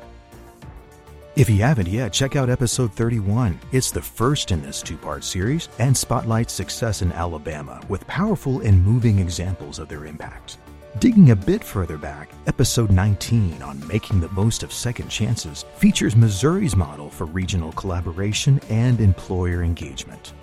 If 1.34 1.48
you 1.48 1.62
haven't 1.62 1.88
yet, 1.88 2.12
check 2.12 2.36
out 2.36 2.50
episode 2.50 2.92
31. 2.92 3.58
It's 3.72 3.90
the 3.90 4.02
first 4.02 4.50
in 4.50 4.60
this 4.60 4.82
two 4.82 4.98
part 4.98 5.24
series 5.24 5.70
and 5.78 5.96
spotlights 5.96 6.52
success 6.52 7.00
in 7.00 7.10
Alabama 7.12 7.80
with 7.88 8.06
powerful 8.06 8.60
and 8.60 8.84
moving 8.84 9.18
examples 9.18 9.78
of 9.78 9.88
their 9.88 10.04
impact. 10.04 10.58
Digging 10.98 11.30
a 11.30 11.36
bit 11.36 11.64
further 11.64 11.96
back, 11.96 12.28
episode 12.46 12.90
19 12.90 13.62
on 13.62 13.88
making 13.88 14.20
the 14.20 14.28
most 14.28 14.62
of 14.62 14.74
second 14.74 15.08
chances 15.08 15.64
features 15.78 16.14
Missouri's 16.14 16.76
model 16.76 17.08
for 17.08 17.24
regional 17.24 17.72
collaboration 17.72 18.60
and 18.68 19.00
employer 19.00 19.62
engagement. 19.62 20.34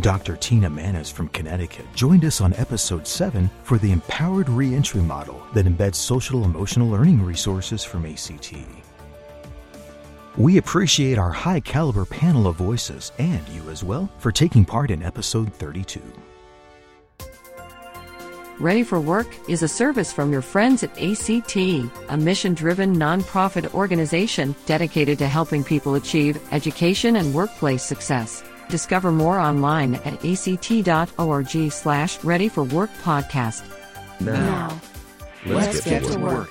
Dr. 0.00 0.36
Tina 0.36 0.68
Manis 0.68 1.10
from 1.10 1.28
Connecticut 1.28 1.86
joined 1.94 2.26
us 2.26 2.42
on 2.42 2.52
episode 2.54 3.06
7 3.06 3.48
for 3.62 3.78
the 3.78 3.92
empowered 3.92 4.50
reentry 4.50 5.00
model 5.00 5.42
that 5.54 5.64
embeds 5.64 5.94
social 5.94 6.44
emotional 6.44 6.90
learning 6.90 7.24
resources 7.24 7.82
from 7.82 8.04
ACT. 8.04 8.52
We 10.36 10.58
appreciate 10.58 11.16
our 11.16 11.30
high 11.30 11.60
caliber 11.60 12.04
panel 12.04 12.48
of 12.48 12.56
voices 12.56 13.12
and 13.18 13.48
you 13.50 13.70
as 13.70 13.84
well 13.84 14.10
for 14.18 14.32
taking 14.32 14.64
part 14.64 14.90
in 14.90 15.02
episode 15.02 15.52
32. 15.54 16.02
Ready 18.58 18.82
for 18.84 19.00
Work 19.00 19.28
is 19.48 19.62
a 19.62 19.68
service 19.68 20.12
from 20.12 20.32
your 20.32 20.42
friends 20.42 20.82
at 20.82 20.90
ACT, 21.00 21.56
a 21.56 22.16
mission 22.16 22.54
driven 22.54 22.94
nonprofit 22.96 23.72
organization 23.74 24.54
dedicated 24.66 25.18
to 25.18 25.28
helping 25.28 25.62
people 25.64 25.94
achieve 25.96 26.38
education 26.52 27.16
and 27.16 27.34
workplace 27.34 27.82
success. 27.82 28.44
Discover 28.68 29.12
more 29.12 29.38
online 29.38 29.96
at 29.96 30.24
act.org 30.24 31.72
slash 31.72 32.24
ready 32.24 32.48
for 32.48 32.64
work 32.64 32.90
podcast. 33.02 33.62
Now, 34.20 34.80
let's, 35.46 35.84
get, 35.84 36.04
to 36.04 36.18
work. 36.18 36.50